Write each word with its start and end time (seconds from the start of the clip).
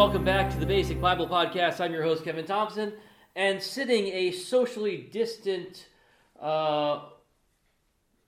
right, 0.00 0.12
hello 0.12 0.16
and 0.16 0.24
welcome 0.24 0.24
back 0.24 0.50
to 0.50 0.58
the 0.58 0.66
Basic 0.66 1.00
Bible 1.00 1.28
Podcast. 1.28 1.80
I'm 1.80 1.92
your 1.92 2.02
host, 2.02 2.24
Kevin 2.24 2.46
Thompson, 2.46 2.92
and 3.36 3.62
sitting 3.62 4.06
a 4.08 4.30
socially 4.32 5.08
distant, 5.12 5.88
uh, 6.40 7.00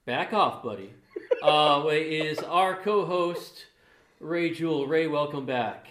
back 0.05 0.33
off, 0.33 0.63
buddy, 0.63 0.93
uh, 1.41 1.87
is 1.91 2.39
our 2.39 2.75
co 2.75 3.05
host, 3.05 3.65
Ray 4.19 4.51
Jewell. 4.51 4.85
Ray, 4.87 5.07
welcome 5.07 5.45
back. 5.45 5.87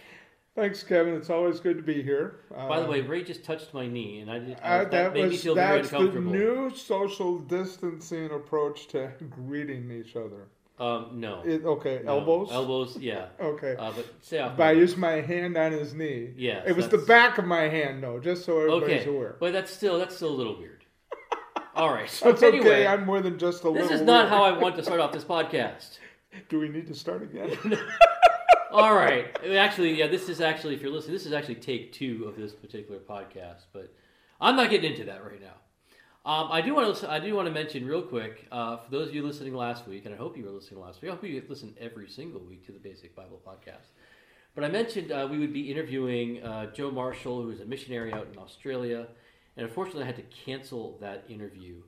Thanks, 0.54 0.82
Kevin. 0.82 1.14
It's 1.14 1.30
always 1.30 1.60
good 1.60 1.78
to 1.78 1.82
be 1.82 2.02
here. 2.02 2.36
By 2.50 2.78
the 2.80 2.86
Uh, 2.86 2.90
way, 2.90 3.00
Ray 3.00 3.24
just 3.24 3.42
touched 3.42 3.74
my 3.74 3.86
knee, 3.86 4.20
and 4.20 4.30
I 4.30 4.38
did, 4.38 4.58
uh, 4.62 4.78
that, 4.78 4.90
that 4.90 5.12
made 5.14 5.24
me 5.24 5.28
was 5.30 5.42
feel 5.42 5.54
very 5.54 5.80
uncomfortable. 5.80 6.30
that's 6.30 6.42
the 6.42 6.52
new 6.54 6.70
social 6.76 7.38
distancing 7.38 8.30
approach 8.30 8.86
to 8.88 9.10
greeting 9.30 9.90
each 9.90 10.14
other. 10.16 10.48
Um, 10.82 11.20
no. 11.20 11.42
It, 11.44 11.64
okay, 11.64 12.00
No. 12.04 12.18
elbows. 12.18 12.48
Elbows, 12.50 12.96
yeah. 12.98 13.26
Okay, 13.40 13.76
Uh, 13.78 13.92
but 13.92 14.06
stay 14.20 14.38
off. 14.40 14.56
but 14.56 14.64
I 14.64 14.72
my- 14.74 14.80
used 14.80 14.96
my 14.98 15.12
hand 15.20 15.56
on 15.56 15.72
his 15.72 15.94
knee. 15.94 16.32
Yeah, 16.36 16.62
it 16.66 16.74
was 16.74 16.86
the 16.88 16.96
that's- 16.98 17.08
back 17.08 17.38
of 17.38 17.44
my 17.44 17.62
hand, 17.68 18.02
though, 18.02 18.18
just 18.18 18.44
so 18.44 18.58
everybody's 18.58 19.02
Okay, 19.02 19.10
aware. 19.10 19.36
but 19.40 19.52
that's 19.52 19.70
still 19.72 19.98
that's 19.98 20.16
still 20.16 20.30
a 20.30 20.38
little 20.40 20.58
weird. 20.58 20.84
All 21.74 21.90
right. 21.92 22.10
So 22.10 22.30
That's 22.32 22.42
anyway, 22.42 22.80
okay. 22.82 22.86
I'm 22.86 23.06
more 23.06 23.20
than 23.22 23.38
just 23.38 23.64
a 23.64 23.70
little. 23.70 23.88
this 23.88 24.00
is 24.00 24.04
not 24.04 24.28
how 24.28 24.42
I 24.42 24.52
want 24.58 24.76
to 24.76 24.82
start 24.82 25.00
off 25.00 25.12
this 25.12 25.24
podcast. 25.24 25.98
Do 26.48 26.58
we 26.60 26.68
need 26.68 26.86
to 26.88 26.94
start 26.94 27.22
again? 27.22 27.56
All 28.70 28.94
right. 28.94 29.26
Actually, 29.56 29.94
yeah, 29.98 30.06
this 30.06 30.28
is 30.28 30.40
actually, 30.40 30.74
if 30.74 30.82
you're 30.82 30.90
listening, 30.90 31.12
this 31.14 31.26
is 31.26 31.32
actually 31.32 31.56
take 31.56 31.92
two 31.92 32.24
of 32.26 32.36
this 32.36 32.52
particular 32.52 32.98
podcast, 33.00 33.62
but 33.72 33.92
I'm 34.40 34.56
not 34.56 34.70
getting 34.70 34.90
into 34.92 35.04
that 35.04 35.24
right 35.24 35.40
now. 35.40 35.54
Um, 36.24 36.52
I 36.52 36.60
do 36.60 36.72
want 36.72 36.94
to. 36.96 37.10
I 37.10 37.18
do 37.18 37.34
want 37.34 37.48
to 37.48 37.52
mention 37.52 37.84
real 37.84 38.02
quick 38.02 38.46
uh, 38.52 38.76
for 38.76 38.88
those 38.92 39.08
of 39.08 39.14
you 39.14 39.26
listening 39.26 39.56
last 39.56 39.88
week, 39.88 40.04
and 40.06 40.14
I 40.14 40.18
hope 40.18 40.36
you 40.36 40.44
were 40.44 40.52
listening 40.52 40.80
last 40.80 41.02
week. 41.02 41.10
I 41.10 41.14
hope 41.14 41.24
you 41.24 41.42
listen 41.48 41.74
every 41.80 42.08
single 42.08 42.40
week 42.40 42.64
to 42.66 42.72
the 42.72 42.78
Basic 42.78 43.16
Bible 43.16 43.40
Podcast. 43.44 43.90
But 44.54 44.62
I 44.62 44.68
mentioned 44.68 45.10
uh, 45.10 45.26
we 45.28 45.38
would 45.38 45.52
be 45.52 45.68
interviewing 45.68 46.40
uh, 46.44 46.66
Joe 46.66 46.92
Marshall, 46.92 47.42
who 47.42 47.50
is 47.50 47.58
a 47.58 47.64
missionary 47.64 48.12
out 48.12 48.28
in 48.32 48.38
Australia, 48.38 49.08
and 49.56 49.66
unfortunately, 49.66 50.04
I 50.04 50.06
had 50.06 50.16
to 50.16 50.22
cancel 50.44 50.96
that 51.00 51.24
interview. 51.28 51.82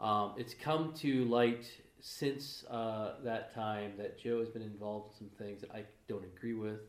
Um, 0.00 0.32
it's 0.36 0.52
come 0.52 0.92
to 0.94 1.24
light 1.26 1.70
since 2.00 2.64
uh, 2.68 3.12
that 3.22 3.54
time 3.54 3.92
that 3.98 4.18
Joe 4.18 4.40
has 4.40 4.48
been 4.48 4.62
involved 4.62 5.12
in 5.12 5.28
some 5.28 5.46
things 5.46 5.60
that 5.60 5.70
I 5.70 5.84
don't 6.08 6.24
agree 6.24 6.54
with, 6.54 6.80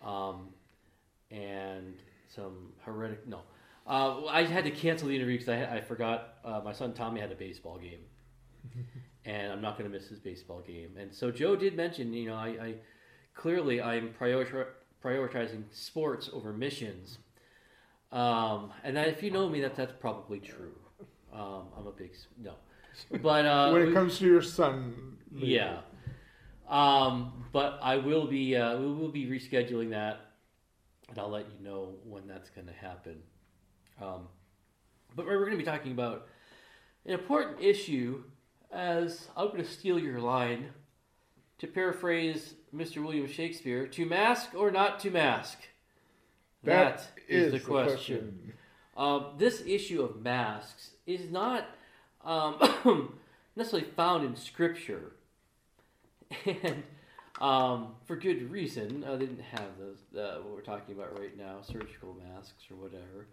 um, 0.00 0.50
and 1.32 1.96
some 2.28 2.72
heretic. 2.84 3.26
No, 3.26 3.40
uh, 3.86 4.24
I 4.26 4.44
had 4.44 4.64
to 4.64 4.70
cancel 4.70 5.08
the 5.08 5.16
interview 5.16 5.38
because 5.38 5.48
I, 5.50 5.76
I 5.76 5.80
forgot 5.80 6.34
uh, 6.44 6.60
my 6.64 6.72
son 6.72 6.92
Tommy 6.94 7.20
had 7.20 7.30
a 7.32 7.34
baseball 7.34 7.78
game, 7.78 8.00
and 9.24 9.52
I'm 9.52 9.60
not 9.60 9.78
going 9.78 9.90
to 9.90 9.96
miss 9.96 10.08
his 10.08 10.18
baseball 10.20 10.60
game. 10.60 10.96
And 10.98 11.14
so 11.14 11.30
Joe 11.30 11.54
did 11.56 11.76
mention, 11.76 12.12
you 12.12 12.26
know, 12.30 12.34
I, 12.36 12.48
I 12.48 12.74
clearly 13.34 13.82
I'm 13.82 14.10
priori- 14.16 14.66
prioritizing 15.04 15.64
sports 15.70 16.30
over 16.32 16.52
missions. 16.52 17.18
Um, 18.12 18.70
and 18.84 18.96
that, 18.96 19.08
if 19.08 19.22
you 19.22 19.30
know 19.30 19.48
me, 19.48 19.60
that 19.62 19.74
that's 19.76 19.92
probably 20.00 20.38
true. 20.40 20.72
Um, 21.32 21.64
I'm 21.76 21.86
a 21.86 21.90
big 21.90 22.12
no, 22.40 22.54
but 23.22 23.44
uh, 23.44 23.70
when 23.72 23.82
it 23.82 23.86
we- 23.88 23.92
comes 23.92 24.18
to 24.20 24.24
your 24.24 24.40
son. 24.42 25.16
maybe. 25.30 25.48
yeah. 25.48 25.78
Um, 26.68 27.44
but 27.52 27.78
I 27.82 27.96
will 27.98 28.26
be 28.26 28.56
uh, 28.56 28.78
we 28.78 28.86
will 28.92 29.10
be 29.10 29.26
rescheduling 29.26 29.90
that, 29.90 30.20
and 31.10 31.18
I'll 31.18 31.28
let 31.28 31.46
you 31.52 31.62
know 31.68 31.96
when 32.04 32.26
that's 32.28 32.48
going 32.50 32.68
to 32.68 32.72
happen. 32.72 33.16
Um, 34.00 34.28
but 35.14 35.26
we're 35.26 35.38
going 35.38 35.52
to 35.52 35.56
be 35.58 35.64
talking 35.64 35.92
about 35.92 36.26
an 37.06 37.12
important 37.12 37.60
issue. 37.60 38.24
As 38.72 39.28
I'm 39.36 39.48
going 39.48 39.62
to 39.62 39.70
steal 39.70 40.00
your 40.00 40.18
line, 40.18 40.70
to 41.58 41.66
paraphrase 41.68 42.54
Mr. 42.74 43.02
William 43.02 43.28
Shakespeare: 43.28 43.86
"To 43.86 44.04
mask 44.04 44.50
or 44.54 44.70
not 44.70 44.98
to 45.00 45.10
mask." 45.10 45.58
That 46.64 47.06
is 47.28 47.52
the 47.52 47.60
question. 47.60 48.54
Um, 48.96 49.34
this 49.38 49.62
issue 49.66 50.02
of 50.02 50.22
masks 50.22 50.90
is 51.06 51.30
not 51.30 51.66
um, 52.24 53.14
necessarily 53.56 53.88
found 53.90 54.24
in 54.24 54.34
Scripture, 54.36 55.12
and 56.46 56.82
um, 57.40 57.94
for 58.06 58.16
good 58.16 58.50
reason. 58.50 59.04
I 59.04 59.16
didn't 59.16 59.40
have 59.40 59.78
those. 59.78 59.98
Uh, 60.16 60.40
what 60.40 60.54
we're 60.54 60.60
talking 60.62 60.94
about 60.94 61.18
right 61.18 61.36
now, 61.36 61.58
surgical 61.62 62.16
masks 62.26 62.64
or 62.70 62.76
whatever. 62.76 63.26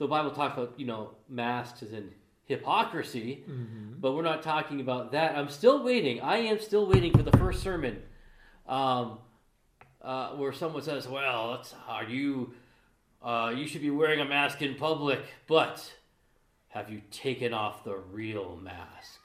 The 0.00 0.08
Bible 0.08 0.30
talks 0.30 0.54
about 0.56 0.72
you 0.80 0.86
know 0.86 1.10
masks 1.28 1.82
and 1.82 1.92
in 1.94 2.10
hypocrisy, 2.46 3.44
Mhm. 3.46 4.00
but 4.00 4.12
we're 4.12 4.22
not 4.22 4.42
talking 4.42 4.80
about 4.80 5.12
that. 5.12 5.36
I'm 5.36 5.50
still 5.50 5.84
waiting. 5.84 6.22
I 6.22 6.38
am 6.38 6.58
still 6.58 6.86
waiting 6.86 7.12
for 7.12 7.22
the 7.22 7.36
first 7.36 7.62
sermon, 7.62 8.02
um, 8.66 9.18
uh, 10.00 10.30
where 10.30 10.52
someone 10.54 10.82
says, 10.82 11.06
"Well, 11.06 11.52
that's, 11.52 11.74
are 11.86 12.04
you? 12.04 12.54
Uh, 13.22 13.52
you 13.54 13.66
should 13.66 13.82
be 13.82 13.90
wearing 13.90 14.20
a 14.20 14.24
mask 14.24 14.62
in 14.62 14.74
public, 14.76 15.20
but 15.46 15.94
have 16.68 16.88
you 16.90 17.02
taken 17.10 17.52
off 17.52 17.84
the 17.84 17.96
real 17.98 18.56
mask? 18.56 19.19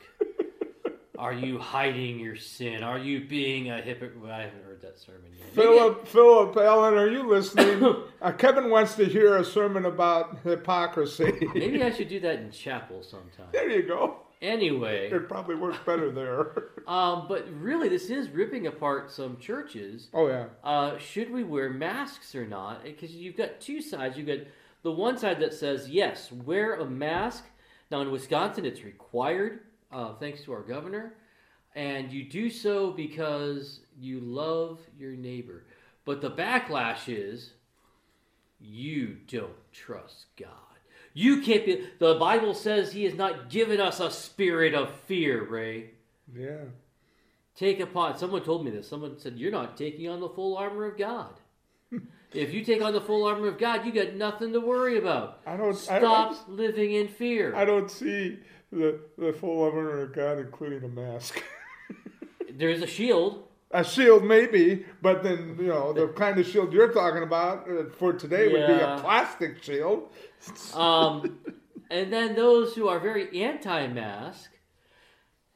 Are 1.17 1.33
you 1.33 1.57
hiding 1.59 2.19
your 2.19 2.35
sin? 2.35 2.83
Are 2.83 2.97
you 2.99 3.25
being 3.27 3.69
a 3.69 3.81
hypocrite?" 3.81 4.19
Well, 4.21 4.31
I 4.31 4.41
haven't 4.43 4.63
heard 4.63 4.81
that 4.81 4.97
sermon 4.99 5.31
yet. 5.37 5.49
Philip, 5.53 6.07
Philip, 6.07 6.55
Ellen, 6.57 6.93
are 6.95 7.07
you 7.09 7.27
listening? 7.27 8.03
uh, 8.21 8.31
Kevin 8.33 8.69
wants 8.69 8.95
to 8.95 9.05
hear 9.05 9.37
a 9.37 9.43
sermon 9.45 9.85
about 9.85 10.37
hypocrisy. 10.43 11.31
Maybe 11.53 11.81
I 11.83 11.91
should 11.91 12.09
do 12.09 12.19
that 12.21 12.39
in 12.39 12.51
chapel 12.51 13.03
sometime. 13.03 13.47
there 13.51 13.69
you 13.69 13.83
go. 13.83 14.17
Anyway, 14.41 15.09
It 15.09 15.27
probably 15.27 15.55
works 15.55 15.77
better 15.85 16.11
there. 16.11 16.65
um, 16.87 17.25
but 17.27 17.47
really, 17.59 17.89
this 17.89 18.09
is 18.09 18.29
ripping 18.29 18.67
apart 18.67 19.09
some 19.09 19.37
churches. 19.37 20.09
oh 20.13 20.27
yeah. 20.27 20.45
uh, 20.63 20.97
should 20.97 21.31
we 21.31 21.43
wear 21.43 21.69
masks 21.69 22.35
or 22.35 22.45
not? 22.45 22.83
Because 22.83 23.11
you've 23.11 23.37
got 23.37 23.59
two 23.59 23.81
sides. 23.81 24.17
You've 24.17 24.27
got 24.27 24.39
the 24.83 24.91
one 24.91 25.17
side 25.17 25.39
that 25.39 25.53
says, 25.53 25.89
yes, 25.89 26.31
wear 26.31 26.75
a 26.75 26.85
mask. 26.85 27.45
Now, 27.89 28.01
in 28.01 28.11
Wisconsin, 28.11 28.65
it's 28.65 28.83
required, 28.83 29.61
uh, 29.95 30.13
thanks 30.15 30.43
to 30.43 30.51
our 30.51 30.61
governor. 30.61 31.13
And 31.73 32.11
you 32.11 32.25
do 32.25 32.49
so 32.49 32.91
because 32.91 33.79
you 33.97 34.19
love 34.19 34.79
your 34.97 35.11
neighbor. 35.11 35.63
But 36.03 36.21
the 36.21 36.31
backlash 36.31 37.07
is 37.07 37.53
you 38.59 39.17
don't 39.27 39.55
trust 39.71 40.25
God. 40.37 40.49
You 41.13 41.41
can't 41.41 41.65
be. 41.65 41.87
The 41.99 42.15
Bible 42.15 42.53
says 42.53 42.91
He 42.91 43.05
has 43.05 43.15
not 43.15 43.49
given 43.49 43.79
us 43.79 43.99
a 43.99 44.11
spirit 44.11 44.73
of 44.73 44.93
fear, 45.01 45.43
Ray. 45.43 45.91
Yeah. 46.33 46.65
Take 47.55 47.79
upon. 47.79 48.17
Someone 48.17 48.43
told 48.43 48.65
me 48.65 48.71
this. 48.71 48.87
Someone 48.87 49.17
said 49.17 49.37
you're 49.37 49.51
not 49.51 49.77
taking 49.77 50.09
on 50.09 50.19
the 50.19 50.29
full 50.29 50.57
armor 50.57 50.85
of 50.85 50.97
God. 50.97 51.31
if 52.33 52.53
you 52.53 52.65
take 52.65 52.81
on 52.81 52.91
the 52.91 52.99
full 52.99 53.25
armor 53.25 53.47
of 53.47 53.57
God, 53.57 53.85
you 53.85 53.93
got 53.93 54.13
nothing 54.13 54.51
to 54.51 54.59
worry 54.59 54.97
about. 54.97 55.39
I 55.45 55.55
don't. 55.55 55.75
I 55.89 55.99
Stop 55.99 56.01
don't, 56.01 56.49
living 56.49 56.91
in 56.93 57.07
fear. 57.07 57.55
I 57.55 57.63
don't 57.63 57.89
see 57.89 58.39
the 58.75 58.99
the 59.17 59.33
full 59.33 59.63
armor 59.63 60.01
of 60.01 60.13
God, 60.13 60.37
including 60.39 60.83
a 60.83 60.87
mask. 60.87 61.41
There's 62.51 62.81
a 62.81 62.87
shield. 62.87 63.47
A 63.71 63.83
shield, 63.83 64.23
maybe, 64.23 64.85
but 65.01 65.23
then 65.23 65.57
you 65.59 65.67
know 65.67 65.91
the 65.93 66.07
kind 66.09 66.37
of 66.39 66.45
shield 66.47 66.71
you're 66.71 66.93
talking 66.93 67.23
about 67.23 67.69
uh, 67.69 67.89
for 67.97 68.13
today 68.13 68.47
would 68.47 68.67
be 68.67 68.73
Yeah. 68.73 68.97
a 68.97 69.01
plastic 69.01 69.63
shield. 69.63 70.09
Um, 70.75 71.39
and 71.89 72.13
then 72.13 72.35
those 72.35 72.75
who 72.75 72.87
are 72.87 72.99
very 72.99 73.41
anti-mask, 73.43 74.51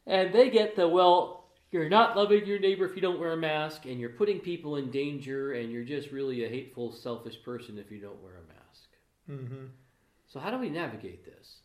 and 0.08 0.34
they 0.34 0.50
get 0.50 0.76
the 0.76 0.88
well. 0.88 1.36
You're 1.72 1.90
not 1.90 2.18
loving 2.18 2.48
your 2.48 2.58
neighbor 2.58 2.86
if 2.86 2.96
you 2.96 3.02
don't 3.04 3.20
wear 3.20 3.34
a 3.34 3.38
mask, 3.38 3.86
and 3.86 4.00
you're 4.00 4.10
putting 4.18 4.40
people 4.40 4.78
in 4.78 4.90
danger, 4.90 5.52
and 5.54 5.72
you're 5.72 5.84
just 5.84 6.10
really 6.12 6.44
a 6.44 6.50
hateful, 6.50 6.92
selfish 6.92 7.36
person 7.44 7.78
if 7.78 7.92
you 7.92 8.00
don't 8.00 8.20
wear 8.24 8.34
a 8.38 8.48
mask. 8.48 8.90
hmm 9.28 9.66
So 10.28 10.40
how 10.40 10.50
do 10.50 10.58
we 10.58 10.70
navigate 10.72 11.24
this? 11.24 11.58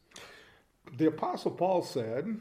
The 0.96 1.06
Apostle 1.06 1.50
Paul 1.50 1.82
said, 1.82 2.40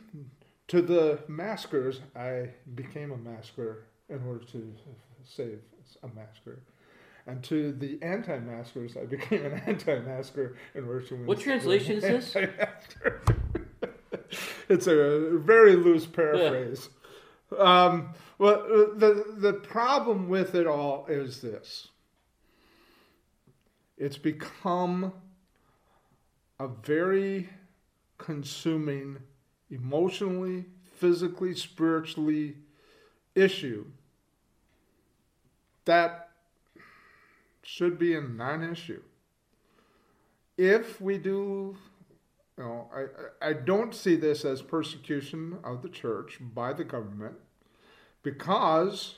"To 0.68 0.82
the 0.82 1.24
maskers, 1.28 2.02
I 2.16 2.50
became 2.76 3.12
a 3.12 3.18
masker 3.18 3.86
in 4.10 4.22
order 4.28 4.44
to 4.46 4.74
save 5.24 5.60
a 6.04 6.08
masker." 6.10 6.60
And 7.26 7.42
to 7.46 7.72
the 7.72 7.98
anti-maskers, 8.02 8.98
I 8.98 9.06
became 9.06 9.46
an 9.46 9.54
anti-masker 9.66 10.58
in 10.76 10.86
order 10.86 11.02
to. 11.08 11.16
What 11.26 11.40
translation 11.40 11.98
is 11.98 12.34
this? 12.34 12.36
It's 14.70 14.88
a 14.88 15.38
very 15.38 15.76
loose 15.76 16.06
paraphrase. 16.06 16.90
Um, 17.58 18.14
well, 18.40 18.64
uh, 18.64 18.98
the 18.98 19.36
the 19.38 19.54
problem 19.54 20.30
with 20.30 20.56
it 20.56 20.66
all 20.66 21.06
is 21.08 21.42
this: 21.42 21.90
it's 23.98 24.18
become 24.18 25.14
a 26.60 26.68
very 26.68 27.50
consuming, 28.24 29.18
emotionally, 29.70 30.66
physically, 30.96 31.54
spiritually 31.54 32.56
issue 33.36 33.86
that 35.86 36.30
should 37.62 37.98
be 38.00 38.16
a 38.16 38.22
non-issue. 38.22 39.02
If 40.58 41.02
we 41.02 41.18
do, 41.18 41.76
you 42.58 42.64
know, 42.64 42.90
I 42.94 43.50
I 43.50 43.54
don't 43.54 43.94
see 43.94 44.16
this 44.16 44.46
as 44.46 44.62
persecution 44.62 45.58
of 45.64 45.82
the 45.82 45.90
church 45.90 46.40
by 46.40 46.74
the 46.74 46.84
government 46.84 47.36
because 48.22 49.16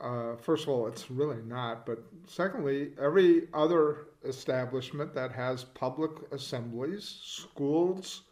Uh, 0.00 0.36
first 0.36 0.64
of 0.64 0.70
all, 0.70 0.86
it's 0.86 1.10
really 1.10 1.42
not. 1.46 1.84
But 1.86 2.02
secondly, 2.26 2.92
every 3.00 3.48
other 3.52 4.06
establishment 4.24 5.14
that 5.14 5.32
has 5.32 5.64
public 5.64 6.10
assemblies, 6.32 7.20
schools, 7.22 8.22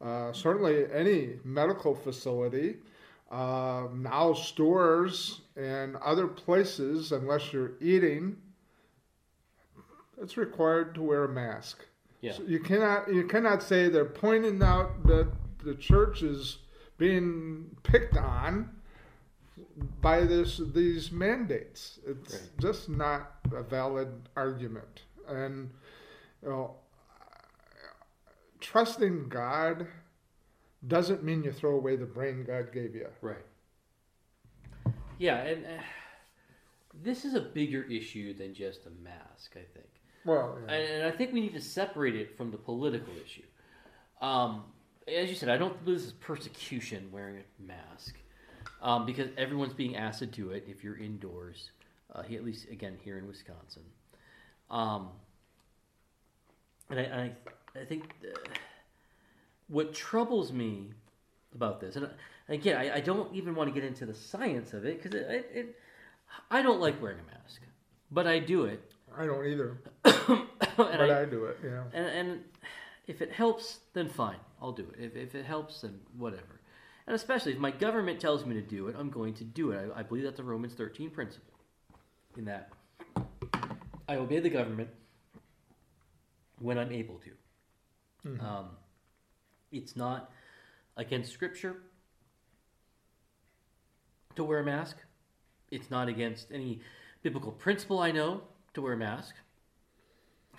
uh, 0.00 0.32
certainly 0.32 0.86
any 0.92 1.38
medical 1.44 1.94
facility, 1.94 2.76
uh, 3.30 3.86
now 3.94 4.32
stores 4.32 5.42
and 5.56 5.96
other 5.96 6.26
places, 6.26 7.12
unless 7.12 7.52
you're 7.52 7.72
eating, 7.80 8.36
it's 10.20 10.36
required 10.36 10.94
to 10.94 11.02
wear 11.02 11.24
a 11.24 11.28
mask. 11.28 11.84
Yeah. 12.20 12.32
So 12.32 12.42
you 12.42 12.60
cannot 12.60 13.12
you 13.12 13.24
cannot 13.26 13.62
say 13.62 13.88
they're 13.88 14.04
pointing 14.04 14.62
out 14.62 15.06
that 15.06 15.28
the 15.64 15.74
church 15.74 16.22
is 16.22 16.58
being 16.98 17.74
picked 17.82 18.16
on 18.16 18.68
by 20.00 20.24
this 20.24 20.60
these 20.72 21.10
mandates. 21.12 21.98
It's 22.06 22.34
Right. 22.34 22.50
just 22.60 22.88
not 22.88 23.36
a 23.52 23.62
valid 23.62 24.28
argument. 24.36 25.02
And 25.28 25.70
you 26.42 26.48
know, 26.48 26.76
trusting 28.60 29.28
God 29.28 29.86
doesn't 30.86 31.22
mean 31.22 31.42
you 31.44 31.52
throw 31.52 31.76
away 31.76 31.96
the 31.96 32.06
brain 32.06 32.44
God 32.44 32.72
gave 32.72 32.94
you. 32.94 33.08
Right. 33.20 33.44
Yeah, 35.18 35.36
and 35.42 35.66
uh, 35.66 35.82
this 37.02 37.24
is 37.26 37.34
a 37.34 37.40
bigger 37.40 37.82
issue 37.82 38.32
than 38.32 38.54
just 38.54 38.86
a 38.86 38.90
mask, 39.02 39.52
I 39.54 39.64
think. 39.74 39.86
Well, 40.24 40.58
yeah. 40.66 40.72
And, 40.74 40.92
and 40.92 41.06
I 41.06 41.10
think 41.10 41.32
we 41.32 41.40
need 41.40 41.52
to 41.54 41.60
separate 41.60 42.16
it 42.16 42.36
from 42.36 42.50
the 42.50 42.56
political 42.56 43.12
issue. 43.22 43.42
Um, 44.22 44.64
as 45.06 45.28
you 45.28 45.34
said, 45.34 45.48
I 45.50 45.58
don't 45.58 45.82
believe 45.84 45.98
this 45.98 46.06
is 46.08 46.12
persecution 46.14 47.08
wearing 47.12 47.36
a 47.36 47.62
mask 47.62 48.16
um, 48.82 49.06
because 49.06 49.28
everyone's 49.36 49.74
being 49.74 49.96
asked 49.96 50.20
to 50.20 50.26
do 50.26 50.50
it 50.50 50.64
if 50.68 50.82
you're 50.84 50.96
indoors, 50.96 51.70
uh, 52.14 52.22
he- 52.22 52.36
at 52.36 52.44
least, 52.44 52.68
again, 52.70 52.96
here 53.02 53.18
in 53.18 53.26
Wisconsin. 53.26 53.82
Um, 54.70 55.08
and 56.88 57.00
I, 57.00 57.02
I, 57.76 57.80
I 57.80 57.84
think 57.84 58.14
uh, 58.24 58.38
what 59.68 59.94
troubles 59.94 60.52
me 60.52 60.90
about 61.54 61.80
this, 61.80 61.96
and 61.96 62.08
again, 62.48 62.76
I, 62.76 62.96
I 62.96 63.00
don't 63.00 63.32
even 63.34 63.54
want 63.54 63.68
to 63.68 63.74
get 63.74 63.84
into 63.86 64.06
the 64.06 64.14
science 64.14 64.72
of 64.72 64.84
it 64.84 65.02
because 65.02 65.18
it, 65.18 65.26
it, 65.30 65.50
it, 65.54 65.76
I 66.50 66.62
don't 66.62 66.80
like 66.80 67.00
wearing 67.02 67.18
a 67.18 67.34
mask, 67.38 67.62
but 68.10 68.26
I 68.26 68.38
do 68.38 68.64
it. 68.64 68.80
I 69.16 69.26
don't 69.26 69.44
either, 69.46 69.76
but 70.02 71.00
I, 71.00 71.22
I 71.22 71.24
do 71.24 71.46
it. 71.46 71.58
Yeah. 71.64 71.82
and, 71.92 72.06
and 72.06 72.40
if 73.08 73.20
it 73.22 73.32
helps, 73.32 73.80
then 73.92 74.08
fine, 74.08 74.36
I'll 74.62 74.72
do 74.72 74.86
it. 74.96 75.04
If, 75.04 75.16
if 75.16 75.34
it 75.34 75.44
helps, 75.44 75.80
then 75.80 75.98
whatever. 76.16 76.59
And 77.10 77.16
especially 77.16 77.50
if 77.50 77.58
my 77.58 77.72
government 77.72 78.20
tells 78.20 78.46
me 78.46 78.54
to 78.54 78.62
do 78.62 78.86
it, 78.86 78.94
I'm 78.96 79.10
going 79.10 79.34
to 79.34 79.42
do 79.42 79.72
it. 79.72 79.90
I, 79.96 79.98
I 79.98 80.02
believe 80.04 80.22
that's 80.22 80.38
a 80.38 80.44
Romans 80.44 80.74
13 80.74 81.10
principle. 81.10 81.54
In 82.36 82.44
that 82.44 82.70
I 84.08 84.14
obey 84.14 84.38
the 84.38 84.48
government 84.48 84.90
when 86.60 86.78
I'm 86.78 86.92
able 86.92 87.18
to. 87.18 88.28
Mhm. 88.28 88.40
Um, 88.40 88.68
it's 89.72 89.96
not 89.96 90.30
against 90.96 91.32
Scripture 91.32 91.82
to 94.36 94.44
wear 94.44 94.60
a 94.60 94.64
mask. 94.64 94.98
It's 95.72 95.90
not 95.90 96.06
against 96.06 96.52
any 96.52 96.80
biblical 97.24 97.50
principle 97.50 97.98
I 97.98 98.12
know 98.12 98.42
to 98.74 98.82
wear 98.82 98.92
a 98.92 98.96
mask. 98.96 99.34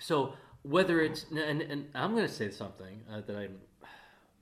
So 0.00 0.34
whether 0.64 1.00
it's 1.00 1.24
and, 1.30 1.62
and 1.62 1.88
I'm 1.94 2.14
going 2.14 2.26
to 2.26 2.32
say 2.32 2.50
something 2.50 3.00
uh, 3.10 3.22
that 3.22 3.36
I'm 3.36 3.56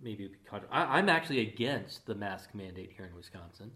maybe 0.02 0.30
I, 0.70 0.98
I'm 0.98 1.08
actually 1.08 1.40
against 1.40 2.06
the 2.06 2.14
mask 2.14 2.50
mandate 2.54 2.92
here 2.96 3.06
in 3.06 3.14
Wisconsin. 3.14 3.70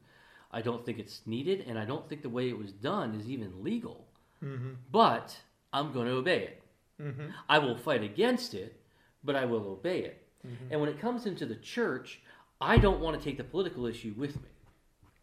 I 0.52 0.62
don't 0.62 0.84
think 0.86 0.98
it's 0.98 1.22
needed, 1.26 1.64
and 1.66 1.78
I 1.78 1.84
don't 1.84 2.08
think 2.08 2.22
the 2.22 2.28
way 2.28 2.48
it 2.48 2.56
was 2.58 2.72
done 2.72 3.14
is 3.14 3.28
even 3.28 3.62
legal. 3.64 4.06
Mm-hmm. 4.42 4.70
But 4.92 5.36
I'm 5.72 5.92
going 5.92 6.06
to 6.06 6.12
obey 6.12 6.42
it. 6.44 6.62
Mm-hmm. 7.02 7.26
I 7.48 7.58
will 7.58 7.76
fight 7.76 8.02
against 8.04 8.54
it, 8.54 8.80
but 9.24 9.34
I 9.34 9.44
will 9.44 9.66
obey 9.66 10.00
it. 10.00 10.20
Mhm. 10.46 10.70
And 10.70 10.80
when 10.80 10.90
it 10.90 11.00
comes 11.00 11.26
into 11.26 11.46
the 11.46 11.56
church, 11.56 12.20
I 12.60 12.76
don't 12.76 13.00
want 13.00 13.18
to 13.18 13.24
take 13.24 13.36
the 13.38 13.44
political 13.44 13.86
issue 13.86 14.14
with 14.16 14.36
me 14.36 14.48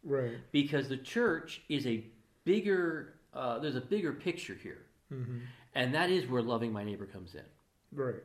Right. 0.03 0.37
because 0.51 0.89
the 0.89 0.97
church 0.97 1.61
is 1.69 1.85
a 1.87 2.03
bigger. 2.43 3.13
Uh, 3.33 3.59
there's 3.59 3.75
a 3.77 3.81
bigger 3.81 4.11
picture 4.11 4.55
here, 4.55 4.85
Mm-hmm. 5.13 5.37
and 5.75 5.93
that 5.93 6.09
is 6.09 6.27
where 6.27 6.41
loving 6.41 6.73
my 6.73 6.83
neighbor 6.83 7.05
comes 7.05 7.35
in. 7.35 7.43
Right. 7.93 8.21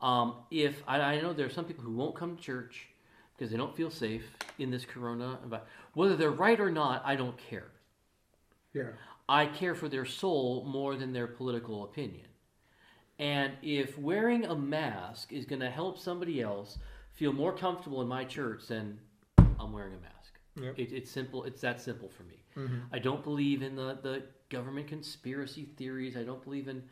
Um, 0.00 0.34
if 0.50 0.82
I, 0.86 1.00
I 1.00 1.20
know 1.20 1.32
there 1.32 1.46
are 1.46 1.50
some 1.50 1.64
people 1.64 1.84
who 1.84 1.92
won't 1.92 2.14
come 2.14 2.36
to 2.36 2.42
church 2.42 2.88
because 3.36 3.50
they 3.50 3.56
don't 3.56 3.76
feel 3.76 3.90
safe 3.90 4.24
in 4.58 4.70
this 4.70 4.84
corona, 4.84 5.38
but 5.46 5.66
whether 5.94 6.16
they're 6.16 6.30
right 6.30 6.58
or 6.58 6.70
not, 6.70 7.02
I 7.04 7.16
don't 7.16 7.36
care. 7.38 7.68
Yeah. 8.72 8.90
I 9.28 9.46
care 9.46 9.74
for 9.74 9.88
their 9.88 10.04
soul 10.04 10.64
more 10.66 10.96
than 10.96 11.12
their 11.12 11.26
political 11.26 11.84
opinion. 11.84 12.26
And 13.18 13.52
if 13.62 13.98
wearing 13.98 14.44
a 14.44 14.54
mask 14.54 15.32
is 15.32 15.44
going 15.44 15.60
to 15.60 15.70
help 15.70 15.98
somebody 15.98 16.40
else 16.40 16.78
feel 17.12 17.32
more 17.32 17.52
comfortable 17.52 18.00
in 18.00 18.08
my 18.08 18.24
church, 18.24 18.62
then 18.68 18.98
I'm 19.58 19.72
wearing 19.72 19.94
a 19.94 20.00
mask. 20.00 20.38
Yep. 20.60 20.78
It, 20.78 20.92
it's 20.92 21.10
simple. 21.10 21.44
It's 21.44 21.60
that 21.60 21.80
simple 21.80 22.08
for 22.08 22.22
me. 22.24 22.44
Mm-hmm. 22.56 22.78
I 22.92 22.98
don't 22.98 23.22
believe 23.22 23.62
in 23.62 23.76
the, 23.76 23.98
the 24.02 24.22
government 24.50 24.86
conspiracy 24.88 25.68
theories. 25.76 26.16
I 26.16 26.22
don't 26.22 26.42
believe 26.42 26.68
in, 26.68 26.82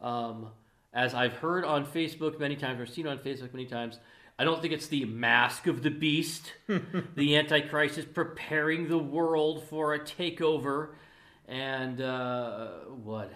um, 0.00 0.48
as 0.94 1.12
I've 1.12 1.34
heard 1.34 1.64
on 1.64 1.84
Facebook 1.84 2.38
many 2.38 2.56
times 2.56 2.80
or 2.80 2.86
seen 2.86 3.06
on 3.06 3.18
Facebook 3.18 3.52
many 3.52 3.66
times, 3.66 3.98
I 4.38 4.44
don't 4.44 4.62
think 4.62 4.72
it's 4.72 4.86
the 4.86 5.04
mask 5.04 5.66
of 5.66 5.82
the 5.82 5.90
beast. 5.90 6.52
the 7.16 7.36
Antichrist 7.36 7.98
is 7.98 8.04
preparing 8.04 8.88
the 8.88 8.98
world 8.98 9.64
for 9.68 9.94
a 9.94 9.98
takeover 10.00 10.90
and 11.46 12.00
uh, 12.00 12.68
whatever. 13.02 13.34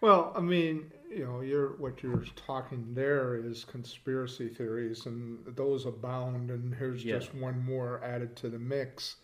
Well, 0.00 0.32
I 0.36 0.40
mean, 0.40 0.90
you 1.10 1.24
know, 1.26 1.40
you're 1.40 1.76
what 1.78 2.02
you're 2.02 2.24
talking 2.46 2.86
there 2.94 3.36
is 3.36 3.64
conspiracy 3.64 4.48
theories, 4.48 5.06
and 5.06 5.38
those 5.56 5.86
abound. 5.86 6.50
And 6.50 6.74
here's 6.74 7.04
Yeah. 7.04 7.18
just 7.18 7.34
one 7.34 7.58
more 7.64 8.00
added 8.04 8.34
to 8.36 8.48
the 8.48 8.58
mix 8.58 9.16